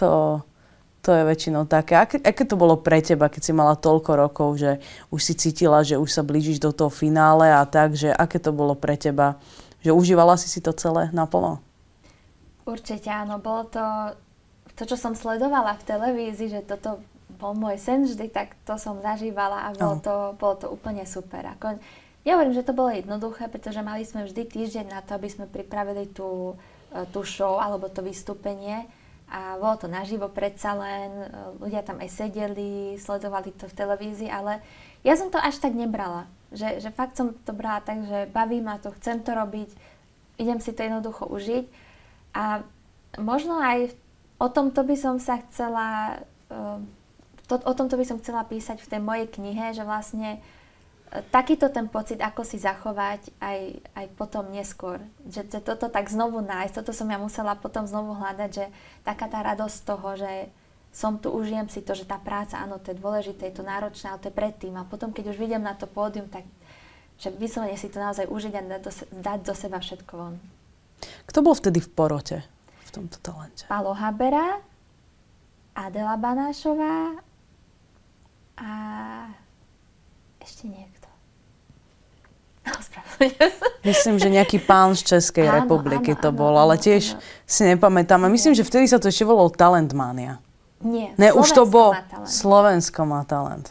To, 0.00 0.08
to 1.02 1.10
je 1.10 1.22
väčšinou 1.26 1.66
také. 1.66 1.98
Aké, 1.98 2.22
aké 2.22 2.46
to 2.46 2.54
bolo 2.54 2.78
pre 2.78 3.02
teba, 3.02 3.26
keď 3.26 3.42
si 3.42 3.52
mala 3.52 3.74
toľko 3.74 4.10
rokov, 4.14 4.48
že 4.62 4.78
už 5.10 5.20
si 5.20 5.34
cítila, 5.34 5.82
že 5.82 5.98
už 5.98 6.06
sa 6.06 6.22
blížiš 6.22 6.62
do 6.62 6.70
toho 6.70 6.88
finále 6.88 7.50
a 7.50 7.66
tak, 7.66 7.98
že 7.98 8.14
aké 8.14 8.38
to 8.38 8.54
bolo 8.54 8.78
pre 8.78 8.94
teba? 8.94 9.42
Že 9.82 9.98
užívala 9.98 10.38
si 10.38 10.46
si 10.46 10.62
to 10.62 10.70
celé 10.70 11.10
naplno? 11.10 11.58
Určite 12.62 13.10
áno. 13.10 13.42
Bolo 13.42 13.66
to 13.66 13.82
to, 14.76 14.88
čo 14.88 14.96
som 14.96 15.12
sledovala 15.12 15.76
v 15.76 15.86
televízii, 15.86 16.48
že 16.48 16.62
toto 16.64 17.04
bol 17.36 17.52
môj 17.52 17.76
sen 17.76 18.08
vždy, 18.08 18.30
tak 18.32 18.56
to 18.64 18.78
som 18.80 19.02
zažívala 19.02 19.68
a 19.68 19.76
bolo, 19.76 19.96
to, 20.00 20.14
bolo 20.38 20.54
to 20.56 20.66
úplne 20.70 21.04
super. 21.04 21.44
Ako, 21.58 21.76
ja 22.24 22.38
hovorím, 22.38 22.56
že 22.56 22.64
to 22.64 22.76
bolo 22.76 22.94
jednoduché, 22.94 23.50
pretože 23.50 23.82
mali 23.84 24.06
sme 24.06 24.24
vždy 24.24 24.42
týždeň 24.48 24.86
na 24.88 25.00
to, 25.04 25.18
aby 25.18 25.28
sme 25.28 25.50
pripravili 25.50 26.08
tú, 26.14 26.56
e, 26.94 27.04
tú 27.10 27.26
show 27.26 27.58
alebo 27.58 27.90
to 27.90 28.00
vystúpenie 28.00 28.86
a 29.32 29.56
bolo 29.56 29.80
to 29.80 29.88
naživo 29.88 30.28
predsa 30.28 30.76
len, 30.76 31.08
e, 31.08 31.28
ľudia 31.56 31.80
tam 31.80 32.04
aj 32.04 32.12
sedeli, 32.12 33.00
sledovali 33.00 33.56
to 33.56 33.64
v 33.64 33.78
televízii, 33.80 34.28
ale 34.28 34.60
ja 35.00 35.16
som 35.16 35.32
to 35.32 35.40
až 35.40 35.56
tak 35.56 35.72
nebrala. 35.72 36.28
Že, 36.52 36.84
že 36.84 36.92
fakt 36.92 37.16
som 37.16 37.32
to 37.32 37.56
brala 37.56 37.80
tak, 37.80 38.04
že 38.04 38.28
baví 38.28 38.60
ma 38.60 38.76
to, 38.76 38.92
chcem 39.00 39.24
to 39.24 39.32
robiť, 39.32 39.72
idem 40.36 40.60
si 40.60 40.76
to 40.76 40.84
jednoducho 40.84 41.24
užiť. 41.24 41.64
A 42.36 42.60
možno 43.16 43.56
aj 43.56 43.96
o 44.36 44.52
tomto 44.52 44.84
by 44.84 44.96
som 45.00 45.16
sa 45.16 45.40
chcela, 45.48 46.20
e, 46.52 46.84
to, 47.48 47.56
o 47.56 47.72
tomto 47.72 47.96
by 47.96 48.04
som 48.04 48.20
chcela 48.20 48.44
písať 48.44 48.84
v 48.84 48.90
tej 48.92 49.00
mojej 49.00 49.26
knihe, 49.32 49.72
že 49.72 49.88
vlastne 49.88 50.44
takýto 51.28 51.68
ten 51.68 51.92
pocit, 51.92 52.24
ako 52.24 52.40
si 52.40 52.56
zachovať 52.56 53.36
aj, 53.36 53.58
aj 53.92 54.06
potom 54.16 54.48
neskôr. 54.48 55.04
Že, 55.28 55.52
že 55.52 55.60
toto 55.60 55.92
tak 55.92 56.08
znovu 56.08 56.40
nájsť, 56.40 56.80
toto 56.80 56.96
som 56.96 57.08
ja 57.12 57.20
musela 57.20 57.52
potom 57.52 57.84
znovu 57.84 58.16
hľadať, 58.16 58.50
že 58.50 58.66
taká 59.04 59.28
tá 59.28 59.44
radosť 59.44 59.76
z 59.76 59.84
toho, 59.84 60.08
že 60.16 60.32
som 60.92 61.16
tu, 61.20 61.32
užijem 61.32 61.68
si 61.68 61.80
to, 61.84 61.92
že 61.92 62.08
tá 62.08 62.20
práca, 62.20 62.60
áno, 62.60 62.80
to 62.80 62.92
je 62.92 63.00
dôležité, 63.00 63.48
je 63.48 63.60
to 63.60 63.64
náročné, 63.64 64.12
ale 64.12 64.20
to 64.20 64.28
je 64.28 64.38
predtým. 64.40 64.76
A 64.76 64.88
potom, 64.88 65.12
keď 65.12 65.32
už 65.32 65.40
vidím 65.40 65.64
na 65.64 65.76
to 65.76 65.88
pódium, 65.88 66.28
tak 66.28 66.44
že 67.22 67.30
vyslovene 67.30 67.78
si 67.78 67.86
to 67.86 68.02
naozaj 68.02 68.26
užiť 68.26 68.52
a 68.56 68.62
dať 68.66 68.82
do, 68.82 68.92
dať 69.22 69.38
do 69.46 69.54
seba 69.54 69.78
všetko 69.78 70.12
von. 70.16 70.34
Kto 71.28 71.38
bol 71.44 71.54
vtedy 71.54 71.78
v 71.78 71.90
porote 71.94 72.38
v 72.82 72.90
tomto 72.90 73.22
talente? 73.22 73.62
Palo 73.70 73.94
Habera, 73.94 74.58
Adela 75.76 76.18
Banášová 76.18 77.22
a 78.58 78.70
ešte 80.42 80.66
niekto. 80.66 81.01
Myslím, 83.88 84.18
že 84.18 84.28
nejaký 84.30 84.62
pán 84.62 84.98
z 84.98 85.16
Českej 85.16 85.46
áno, 85.46 85.62
republiky 85.62 86.14
áno, 86.14 86.20
to 86.20 86.28
áno, 86.30 86.38
bol, 86.38 86.54
ale 86.58 86.78
tiež 86.78 87.14
áno. 87.14 87.20
si 87.46 87.62
nepamätám. 87.66 88.20
A 88.22 88.28
myslím, 88.32 88.54
že 88.54 88.66
vtedy 88.66 88.90
sa 88.90 88.98
to 88.98 89.08
ešte 89.10 89.26
volalo 89.26 89.50
Talentmania. 89.52 90.42
Nie, 90.82 91.14
ne, 91.14 91.30
už 91.30 91.54
to 91.54 91.62
bol 91.62 91.94
Slovensko 92.26 93.06
má 93.06 93.22
talent. 93.22 93.70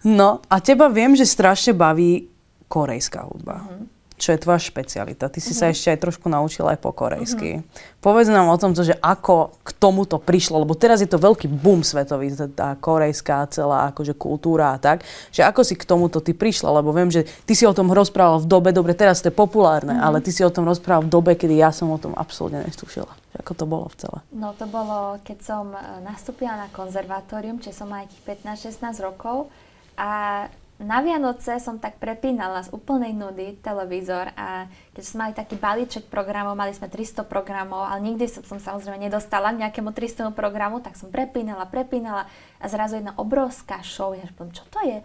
No 0.00 0.40
a 0.48 0.64
teba 0.64 0.88
viem, 0.88 1.12
že 1.12 1.28
strašne 1.28 1.76
baví 1.76 2.32
korejská 2.72 3.28
hudba. 3.28 3.68
Mm-hmm 3.68 3.99
čo 4.20 4.36
je 4.36 4.42
tvoja 4.44 4.60
špecialita. 4.60 5.32
Ty 5.32 5.40
si 5.40 5.56
uh-huh. 5.56 5.58
sa 5.58 5.64
mhm. 5.66 5.72
ešte 5.72 5.88
aj 5.96 5.98
trošku 6.04 6.26
naučila 6.28 6.76
aj 6.76 6.80
po 6.84 6.92
korejsky. 6.92 7.64
Uh-huh. 7.64 8.04
Povedz 8.04 8.28
nám 8.28 8.52
o 8.52 8.60
tom, 8.60 8.76
že 8.76 8.92
ako 9.00 9.56
k 9.64 9.72
tomuto 9.80 10.20
prišlo, 10.20 10.60
lebo 10.60 10.76
teraz 10.76 11.00
je 11.00 11.08
to 11.08 11.16
veľký 11.16 11.48
boom 11.48 11.80
svetový, 11.80 12.32
tá 12.52 12.76
korejská 12.76 13.48
celá 13.48 13.88
akože 13.92 14.12
kultúra 14.12 14.76
a 14.76 14.80
tak, 14.80 15.08
že 15.32 15.40
ako 15.40 15.64
si 15.64 15.74
k 15.76 15.88
tomuto 15.88 16.20
ty 16.20 16.36
prišla, 16.36 16.84
lebo 16.84 16.92
viem, 16.92 17.08
že 17.08 17.24
ty 17.48 17.56
si 17.56 17.64
o 17.64 17.72
tom 17.72 17.88
rozprával 17.88 18.44
v 18.44 18.48
dobe, 18.48 18.70
dobre, 18.76 18.92
teraz 18.92 19.24
to 19.24 19.32
je 19.32 19.34
populárne, 19.34 19.96
uh-huh. 19.96 20.06
ale 20.12 20.20
ty 20.20 20.28
si 20.28 20.44
o 20.44 20.52
tom 20.52 20.68
rozprával 20.68 21.08
v 21.08 21.12
dobe, 21.12 21.32
kedy 21.32 21.56
ja 21.56 21.72
som 21.72 21.88
o 21.88 21.96
tom 21.96 22.12
absolútne 22.12 22.60
nestušila. 22.68 23.08
Ako 23.40 23.54
to 23.56 23.64
bolo 23.64 23.86
v 23.88 23.96
celé? 23.96 24.18
No 24.34 24.52
to 24.58 24.66
bolo, 24.66 25.22
keď 25.22 25.38
som 25.40 25.70
e, 25.70 25.78
nastúpila 26.02 26.58
na 26.58 26.68
konzervatórium, 26.74 27.62
čiže 27.62 27.78
som 27.78 27.88
mala 27.88 28.10
15-16 28.26 29.06
rokov 29.06 29.46
a 29.94 30.44
na 30.80 31.04
Vianoce 31.04 31.60
som 31.60 31.76
tak 31.76 32.00
prepínala 32.00 32.64
z 32.64 32.72
úplnej 32.72 33.12
nudy 33.12 33.60
televízor 33.60 34.32
a 34.32 34.64
keď 34.96 35.02
sme 35.04 35.18
mali 35.28 35.32
taký 35.36 35.60
balíček 35.60 36.08
programov, 36.08 36.56
mali 36.56 36.72
sme 36.72 36.88
300 36.88 37.28
programov, 37.28 37.84
ale 37.84 38.00
nikdy 38.00 38.24
som, 38.24 38.40
som 38.48 38.56
samozrejme 38.56 38.96
nedostala 38.96 39.52
k 39.52 39.60
nejakému 39.68 39.92
300 39.92 40.32
programu, 40.32 40.80
tak 40.80 40.96
som 40.96 41.12
prepínala, 41.12 41.68
prepínala 41.68 42.24
a 42.56 42.64
zrazu 42.64 42.96
jedna 42.96 43.12
obrovská 43.20 43.84
show, 43.84 44.16
ja 44.16 44.24
poviem, 44.32 44.56
čo 44.56 44.64
to 44.72 44.80
je? 44.80 45.04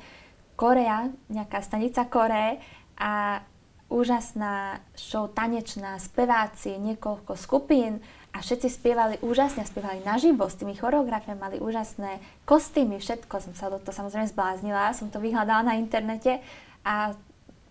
Korea, 0.56 1.12
nejaká 1.28 1.60
stanica 1.60 2.08
Koreje 2.08 2.64
a 2.96 3.44
úžasná 3.92 4.80
show 4.96 5.28
tanečná, 5.30 6.00
speváci, 6.00 6.80
niekoľko 6.80 7.36
skupín 7.36 8.00
a 8.36 8.44
všetci 8.44 8.68
spievali 8.68 9.16
úžasne, 9.24 9.64
spievali 9.64 10.04
naživo 10.04 10.44
s 10.52 10.60
tými 10.60 10.76
choreografiami, 10.76 11.40
mali 11.40 11.58
úžasné 11.64 12.20
kostýmy, 12.44 13.00
všetko. 13.00 13.40
Som 13.40 13.56
sa 13.56 13.72
do 13.72 13.80
toho 13.80 13.96
samozrejme 13.96 14.28
zbláznila, 14.28 14.92
som 14.92 15.08
to 15.08 15.24
vyhľadala 15.24 15.72
na 15.72 15.80
internete 15.80 16.44
a 16.84 17.16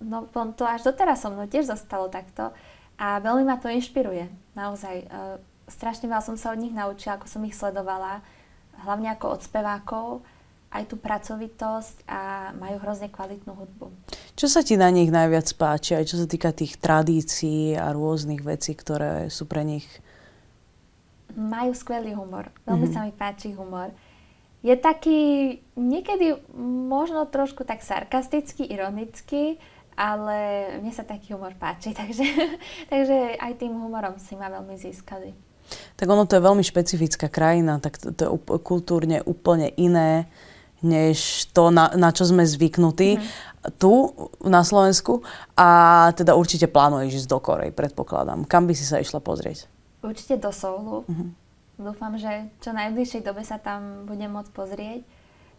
no, 0.00 0.24
to 0.56 0.64
až 0.64 0.88
doteraz 0.88 1.20
so 1.20 1.28
mnou 1.28 1.44
tiež 1.44 1.68
zostalo 1.68 2.08
takto. 2.08 2.48
A 2.96 3.20
veľmi 3.20 3.44
ma 3.44 3.60
to 3.60 3.68
inšpiruje, 3.68 4.32
naozaj. 4.56 5.04
Uh, 5.12 5.36
strašne 5.68 6.08
veľa 6.08 6.24
som 6.24 6.36
sa 6.40 6.56
od 6.56 6.60
nich 6.60 6.72
naučila, 6.72 7.20
ako 7.20 7.26
som 7.28 7.44
ich 7.44 7.56
sledovala, 7.56 8.24
hlavne 8.88 9.12
ako 9.12 9.36
od 9.36 9.40
spevákov, 9.44 10.06
aj 10.74 10.90
tú 10.90 10.96
pracovitosť 10.98 12.08
a 12.08 12.50
majú 12.56 12.80
hrozne 12.82 13.12
kvalitnú 13.12 13.52
hudbu. 13.52 13.86
Čo 14.34 14.50
sa 14.50 14.64
ti 14.66 14.74
na 14.74 14.90
nich 14.90 15.12
najviac 15.12 15.46
páči, 15.54 15.94
aj 15.94 16.08
čo 16.10 16.16
sa 16.18 16.26
týka 16.26 16.50
tých 16.50 16.80
tradícií 16.80 17.78
a 17.78 17.94
rôznych 17.94 18.42
vecí, 18.42 18.74
ktoré 18.74 19.30
sú 19.30 19.46
pre 19.46 19.62
nich 19.62 19.86
majú 21.36 21.74
skvelý 21.76 22.14
humor. 22.14 22.50
Veľmi 22.64 22.88
mm-hmm. 22.88 22.94
sa 22.94 23.06
mi 23.06 23.12
páči 23.12 23.52
humor. 23.54 23.90
Je 24.64 24.72
taký 24.80 25.20
niekedy 25.76 26.40
možno 26.88 27.28
trošku 27.28 27.68
tak 27.68 27.84
sarkastický, 27.84 28.64
ironický, 28.64 29.60
ale 29.94 30.68
mne 30.82 30.92
sa 30.94 31.06
taký 31.06 31.36
humor 31.36 31.54
páči, 31.54 31.94
takže, 32.00 32.26
takže 32.88 33.38
aj 33.38 33.52
tým 33.60 33.76
humorom 33.76 34.18
si 34.18 34.34
ma 34.34 34.50
veľmi 34.50 34.74
získali. 34.78 35.34
Tak 35.96 36.06
ono 36.08 36.28
to 36.28 36.36
je 36.36 36.44
veľmi 36.44 36.60
špecifická 36.60 37.32
krajina, 37.32 37.80
tak 37.80 37.96
to, 37.96 38.12
to 38.12 38.22
je 38.24 38.30
kultúrne 38.60 39.24
úplne 39.24 39.72
iné, 39.80 40.28
než 40.84 41.48
to, 41.56 41.72
na, 41.72 41.88
na 41.96 42.12
čo 42.12 42.28
sme 42.28 42.44
zvyknutí 42.44 43.16
mm-hmm. 43.16 43.80
tu 43.80 44.12
na 44.44 44.60
Slovensku. 44.60 45.24
A 45.56 45.68
teda 46.12 46.36
určite 46.36 46.68
plánuješ 46.68 47.24
ísť 47.24 47.30
do 47.32 47.38
Korej, 47.40 47.72
predpokladám. 47.72 48.44
Kam 48.44 48.68
by 48.68 48.76
si 48.76 48.84
sa 48.84 49.00
išla 49.00 49.24
pozrieť? 49.24 49.73
Určite 50.04 50.36
do 50.36 50.52
Soulu. 50.52 51.08
Uh-huh. 51.08 51.28
Dúfam, 51.80 52.14
že 52.20 52.52
čo 52.60 52.76
najbližšej 52.76 53.24
dobe 53.24 53.40
sa 53.40 53.56
tam 53.56 54.04
budem 54.04 54.28
môcť 54.28 54.52
pozrieť. 54.52 55.00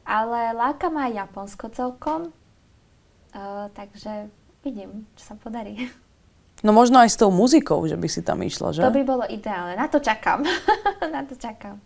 Ale 0.06 0.54
láka 0.54 0.94
aj 0.94 1.18
Japonsko 1.18 1.74
celkom, 1.74 2.30
uh, 2.30 3.68
takže 3.74 4.30
vidím, 4.62 5.10
čo 5.18 5.34
sa 5.34 5.36
podarí. 5.36 5.76
No 6.64 6.72
možno 6.72 6.98
aj 6.98 7.14
s 7.14 7.20
tou 7.20 7.30
muzikou, 7.30 7.84
že 7.86 7.94
by 7.94 8.08
si 8.10 8.26
tam 8.26 8.42
išla, 8.42 8.74
že? 8.74 8.82
To 8.82 8.90
by 8.90 9.04
bolo 9.06 9.28
ideálne. 9.28 9.76
Na 9.78 9.86
to 9.86 10.02
čakám. 10.02 10.42
Na 11.14 11.22
to 11.22 11.36
čakám. 11.38 11.78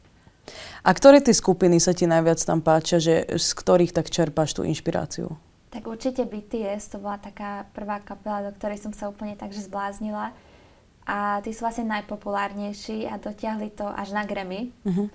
A 0.86 0.90
ktoré 0.94 1.20
tie 1.20 1.36
skupiny 1.36 1.82
sa 1.82 1.92
ti 1.92 2.08
najviac 2.08 2.40
tam 2.40 2.64
páčia, 2.64 3.02
že 3.02 3.28
z 3.28 3.50
ktorých 3.60 3.92
tak 3.92 4.08
čerpáš 4.14 4.56
tú 4.56 4.64
inšpiráciu? 4.64 5.36
Tak 5.74 5.84
určite 5.84 6.24
BTS, 6.24 6.96
to 6.96 6.98
bola 7.02 7.18
taká 7.20 7.68
prvá 7.74 8.00
kapela, 8.00 8.46
do 8.46 8.56
ktorej 8.56 8.80
som 8.80 8.94
sa 8.94 9.10
úplne 9.10 9.36
takže 9.36 9.68
zbláznila 9.68 10.32
a 11.10 11.42
tí 11.42 11.50
sú 11.50 11.66
vlastne 11.66 11.90
najpopulárnejší 11.90 13.10
a 13.10 13.18
dotiahli 13.18 13.74
to 13.74 13.90
až 13.90 14.14
na 14.14 14.30
Grammy. 14.30 14.70
Uh-huh. 14.86 15.10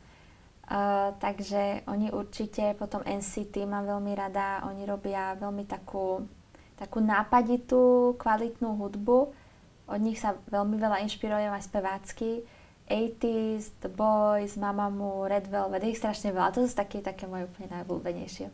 Uh, 0.65 1.15
takže 1.23 1.87
oni 1.87 2.11
určite, 2.11 2.75
potom 2.75 3.07
NCT 3.07 3.63
mám 3.63 3.87
veľmi 3.87 4.11
rada, 4.19 4.67
oni 4.67 4.83
robia 4.83 5.39
veľmi 5.39 5.63
takú, 5.71 6.27
takú 6.75 6.99
nápaditú, 6.99 8.19
kvalitnú 8.19 8.75
hudbu. 8.75 9.19
Od 9.87 10.01
nich 10.03 10.19
sa 10.19 10.35
veľmi 10.51 10.75
veľa 10.81 11.05
inšpirujem 11.07 11.55
aj 11.55 11.69
spevácky. 11.71 12.43
80s, 12.91 13.81
The 13.81 13.89
Boys, 13.89 14.59
Mamamoo, 14.59 15.31
Red 15.31 15.47
Velvet, 15.47 15.85
ich 15.87 16.01
strašne 16.01 16.35
veľa. 16.35 16.59
To 16.59 16.67
sú 16.67 16.75
také, 16.75 17.01
také 17.01 17.31
moje 17.31 17.47
úplne 17.49 17.71
najobľúbenejšie. 17.81 18.51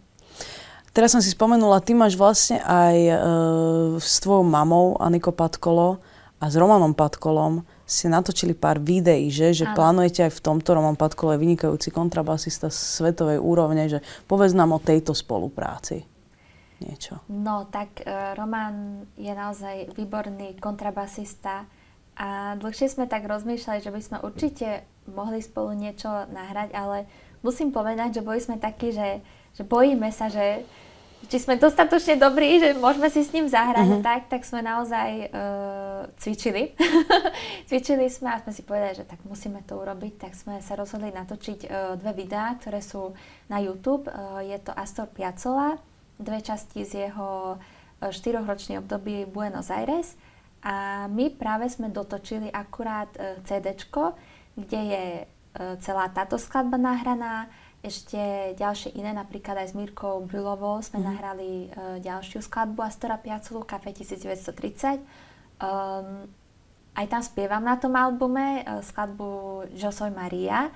Teraz 0.90 1.14
som 1.14 1.22
si 1.22 1.30
spomenula, 1.30 1.82
ty 1.82 1.94
máš 1.94 2.18
vlastne 2.18 2.58
aj 2.62 2.96
uh, 3.10 3.16
s 3.96 4.18
tvojou 4.20 4.42
mamou 4.42 4.98
Aniko 4.98 5.30
Patkolo 5.30 6.02
a 6.40 6.48
s 6.48 6.54
Romanom 6.56 6.96
Patkolom 6.96 7.68
ste 7.84 8.08
natočili 8.08 8.56
pár 8.56 8.80
videí, 8.80 9.28
že, 9.28 9.52
že 9.52 9.68
plánujete 9.76 10.24
aj 10.24 10.32
v 10.32 10.40
tomto. 10.40 10.72
Roman 10.72 10.96
Patkolo 10.96 11.36
je 11.36 11.42
vynikajúci 11.44 11.92
kontrabasista 11.92 12.72
svetovej 12.72 13.36
úrovne, 13.36 13.92
že 13.92 14.00
povedz 14.24 14.56
nám 14.56 14.72
o 14.72 14.80
tejto 14.80 15.12
spolupráci 15.12 16.08
niečo. 16.80 17.20
No, 17.28 17.68
tak 17.68 18.00
uh, 18.08 18.32
Roman 18.32 19.04
je 19.20 19.28
naozaj 19.36 19.92
výborný 19.92 20.56
kontrabasista 20.56 21.68
a 22.16 22.56
dlhšie 22.56 22.88
sme 22.88 23.04
tak 23.04 23.28
rozmýšľali, 23.28 23.84
že 23.84 23.92
by 23.92 24.00
sme 24.00 24.18
určite 24.24 24.88
mohli 25.04 25.44
spolu 25.44 25.76
niečo 25.76 26.08
nahrať, 26.32 26.72
ale 26.72 27.04
musím 27.44 27.68
povedať, 27.68 28.20
že 28.20 28.24
boli 28.24 28.40
sme 28.40 28.56
takí, 28.56 28.96
že, 28.96 29.20
že 29.52 29.62
bojíme 29.64 30.08
sa, 30.08 30.32
že 30.32 30.64
či 31.28 31.36
sme 31.36 31.60
dostatočne 31.60 32.16
dobrí, 32.16 32.56
že 32.56 32.72
môžeme 32.80 33.12
si 33.12 33.20
s 33.20 33.34
ním 33.36 33.44
zahrať 33.44 33.86
uh-huh. 33.86 34.02
tak, 34.02 34.32
tak 34.32 34.42
sme 34.48 34.64
naozaj 34.64 35.28
uh, 35.28 36.08
cvičili. 36.16 36.72
cvičili 37.68 38.08
sme 38.08 38.32
a 38.32 38.40
sme 38.40 38.52
si 38.56 38.64
povedali, 38.64 38.96
že 38.96 39.04
tak 39.04 39.20
musíme 39.28 39.60
to 39.68 39.76
urobiť, 39.76 40.16
tak 40.16 40.32
sme 40.32 40.64
sa 40.64 40.80
rozhodli 40.80 41.12
natočiť 41.12 41.60
uh, 41.68 41.70
dve 42.00 42.24
videá, 42.24 42.56
ktoré 42.56 42.80
sú 42.80 43.12
na 43.52 43.60
YouTube. 43.60 44.08
Uh, 44.08 44.40
je 44.40 44.56
to 44.64 44.72
Astor 44.72 45.12
Piazzolla, 45.12 45.76
dve 46.16 46.40
časti 46.40 46.88
z 46.88 47.12
jeho 47.12 47.56
uh, 47.56 48.08
štyrochročný 48.08 48.80
období 48.80 49.28
Buenos 49.28 49.68
Aires 49.68 50.16
a 50.64 51.04
my 51.08 51.32
práve 51.36 51.68
sme 51.68 51.92
dotočili 51.92 52.48
akurát 52.48 53.12
uh, 53.20 53.36
CD, 53.44 53.76
kde 54.56 54.80
je 54.88 55.04
uh, 55.24 55.76
celá 55.84 56.08
táto 56.08 56.40
skladba 56.40 56.80
nahraná, 56.80 57.52
ešte 57.80 58.52
ďalšie 58.60 58.92
iné, 58.92 59.16
napríklad 59.16 59.56
aj 59.56 59.72
s 59.72 59.74
Mírkou 59.76 60.28
Brylovou 60.28 60.84
sme 60.84 61.00
mm. 61.00 61.06
nahrali 61.06 61.50
uh, 61.72 61.96
ďalšiu 61.96 62.44
skladbu 62.44 62.84
Astora 62.84 63.16
Piaculu, 63.16 63.64
Café 63.64 63.96
1930. 63.96 65.00
Um, 65.60 66.28
aj 66.92 67.06
tam 67.08 67.22
spievam 67.24 67.64
na 67.64 67.80
tom 67.80 67.96
albume 67.96 68.60
uh, 68.60 68.84
skladbu 68.84 69.64
soy 69.72 70.12
Maria. 70.12 70.68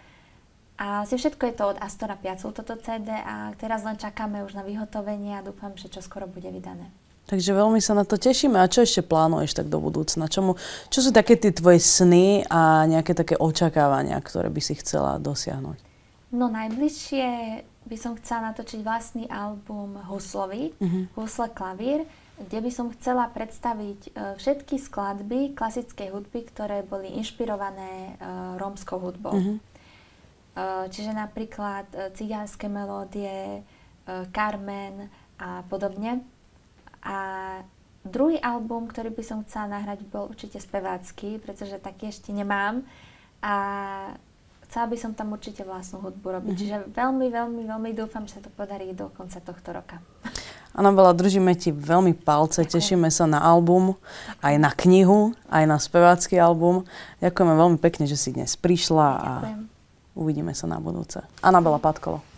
A 0.74 1.06
asi 1.06 1.20
všetko 1.20 1.44
je 1.44 1.54
to 1.54 1.64
od 1.76 1.78
Astora 1.78 2.16
Piaculu, 2.16 2.56
toto 2.56 2.74
CD 2.80 3.12
a 3.12 3.52
teraz 3.60 3.84
len 3.84 4.00
čakáme 4.00 4.42
už 4.42 4.56
na 4.58 4.64
vyhotovenie 4.64 5.38
a 5.38 5.44
dúfam, 5.44 5.76
že 5.76 5.92
čo 5.92 6.00
skoro 6.00 6.24
bude 6.24 6.48
vydané. 6.48 6.88
Takže 7.24 7.56
veľmi 7.56 7.80
sa 7.80 7.96
na 7.96 8.04
to 8.04 8.20
tešíme. 8.20 8.56
A 8.60 8.68
čo 8.68 8.84
ešte 8.84 9.00
plánuješ 9.00 9.56
tak 9.56 9.72
do 9.72 9.80
budúcna? 9.80 10.28
Čomu, 10.28 10.60
čo 10.92 11.00
sú 11.00 11.08
také 11.12 11.40
tie 11.40 11.52
tvoje 11.56 11.80
sny 11.80 12.44
a 12.48 12.84
nejaké 12.84 13.16
také 13.16 13.36
očakávania, 13.36 14.20
ktoré 14.20 14.52
by 14.52 14.60
si 14.60 14.76
chcela 14.76 15.16
dosiahnuť? 15.16 15.93
No 16.34 16.50
najbližšie 16.50 17.26
by 17.86 17.96
som 18.00 18.18
chcela 18.18 18.50
natočiť 18.50 18.82
vlastný 18.82 19.30
album 19.30 19.94
Huslovi, 20.10 20.74
uh-huh. 20.74 21.06
Husle 21.14 21.46
klavír, 21.54 22.02
kde 22.34 22.58
by 22.58 22.70
som 22.74 22.90
chcela 22.90 23.30
predstaviť 23.30 24.00
uh, 24.10 24.34
všetky 24.34 24.74
skladby 24.82 25.54
klasickej 25.54 26.10
hudby, 26.10 26.42
ktoré 26.50 26.82
boli 26.82 27.14
inšpirované 27.14 28.18
uh, 28.18 28.58
rómskou 28.58 28.98
hudbou. 28.98 29.38
Uh-huh. 29.38 29.56
Uh, 30.58 30.90
čiže 30.90 31.14
napríklad 31.14 31.86
uh, 31.94 32.10
cigánske 32.10 32.66
melódie, 32.66 33.62
uh, 33.62 34.26
Carmen 34.34 35.06
a 35.38 35.62
podobne. 35.70 36.26
A 37.06 37.16
druhý 38.02 38.42
album, 38.42 38.90
ktorý 38.90 39.14
by 39.14 39.22
som 39.22 39.46
chcela 39.46 39.78
nahrať, 39.78 40.02
bol 40.08 40.34
určite 40.34 40.58
spevácky, 40.58 41.38
pretože 41.38 41.78
taký 41.78 42.10
ešte 42.10 42.34
nemám. 42.34 42.82
A 43.38 43.54
chcela 44.66 44.86
by 44.90 44.96
som 44.98 45.12
tam 45.14 45.32
určite 45.32 45.62
vlastnú 45.62 46.02
hudbu 46.02 46.26
robiť. 46.40 46.54
Mm-hmm. 46.54 46.60
Čiže 46.60 46.76
veľmi, 46.92 47.26
veľmi, 47.30 47.62
veľmi 47.68 47.90
dúfam, 47.94 48.24
že 48.28 48.38
sa 48.38 48.42
to 48.44 48.50
podarí 48.52 48.90
do 48.92 49.08
konca 49.12 49.38
tohto 49.38 49.70
roka. 49.72 50.02
Anabela, 50.74 51.14
držíme 51.14 51.54
ti 51.54 51.70
veľmi 51.70 52.18
palce, 52.18 52.66
Ďakujem. 52.66 52.74
tešíme 52.74 53.08
sa 53.14 53.30
na 53.30 53.38
album, 53.38 53.94
aj 54.42 54.58
na 54.58 54.74
knihu, 54.74 55.30
aj 55.46 55.64
na 55.70 55.78
spevácky 55.78 56.34
album. 56.34 56.82
Ďakujeme 57.22 57.54
veľmi 57.54 57.78
pekne, 57.78 58.10
že 58.10 58.18
si 58.18 58.34
dnes 58.34 58.58
prišla 58.58 59.08
a 59.14 59.30
Ďakujem. 59.38 59.60
uvidíme 60.18 60.50
sa 60.50 60.66
na 60.66 60.82
budúce. 60.82 61.22
Anabela 61.46 61.78
Patkolo. 61.78 62.33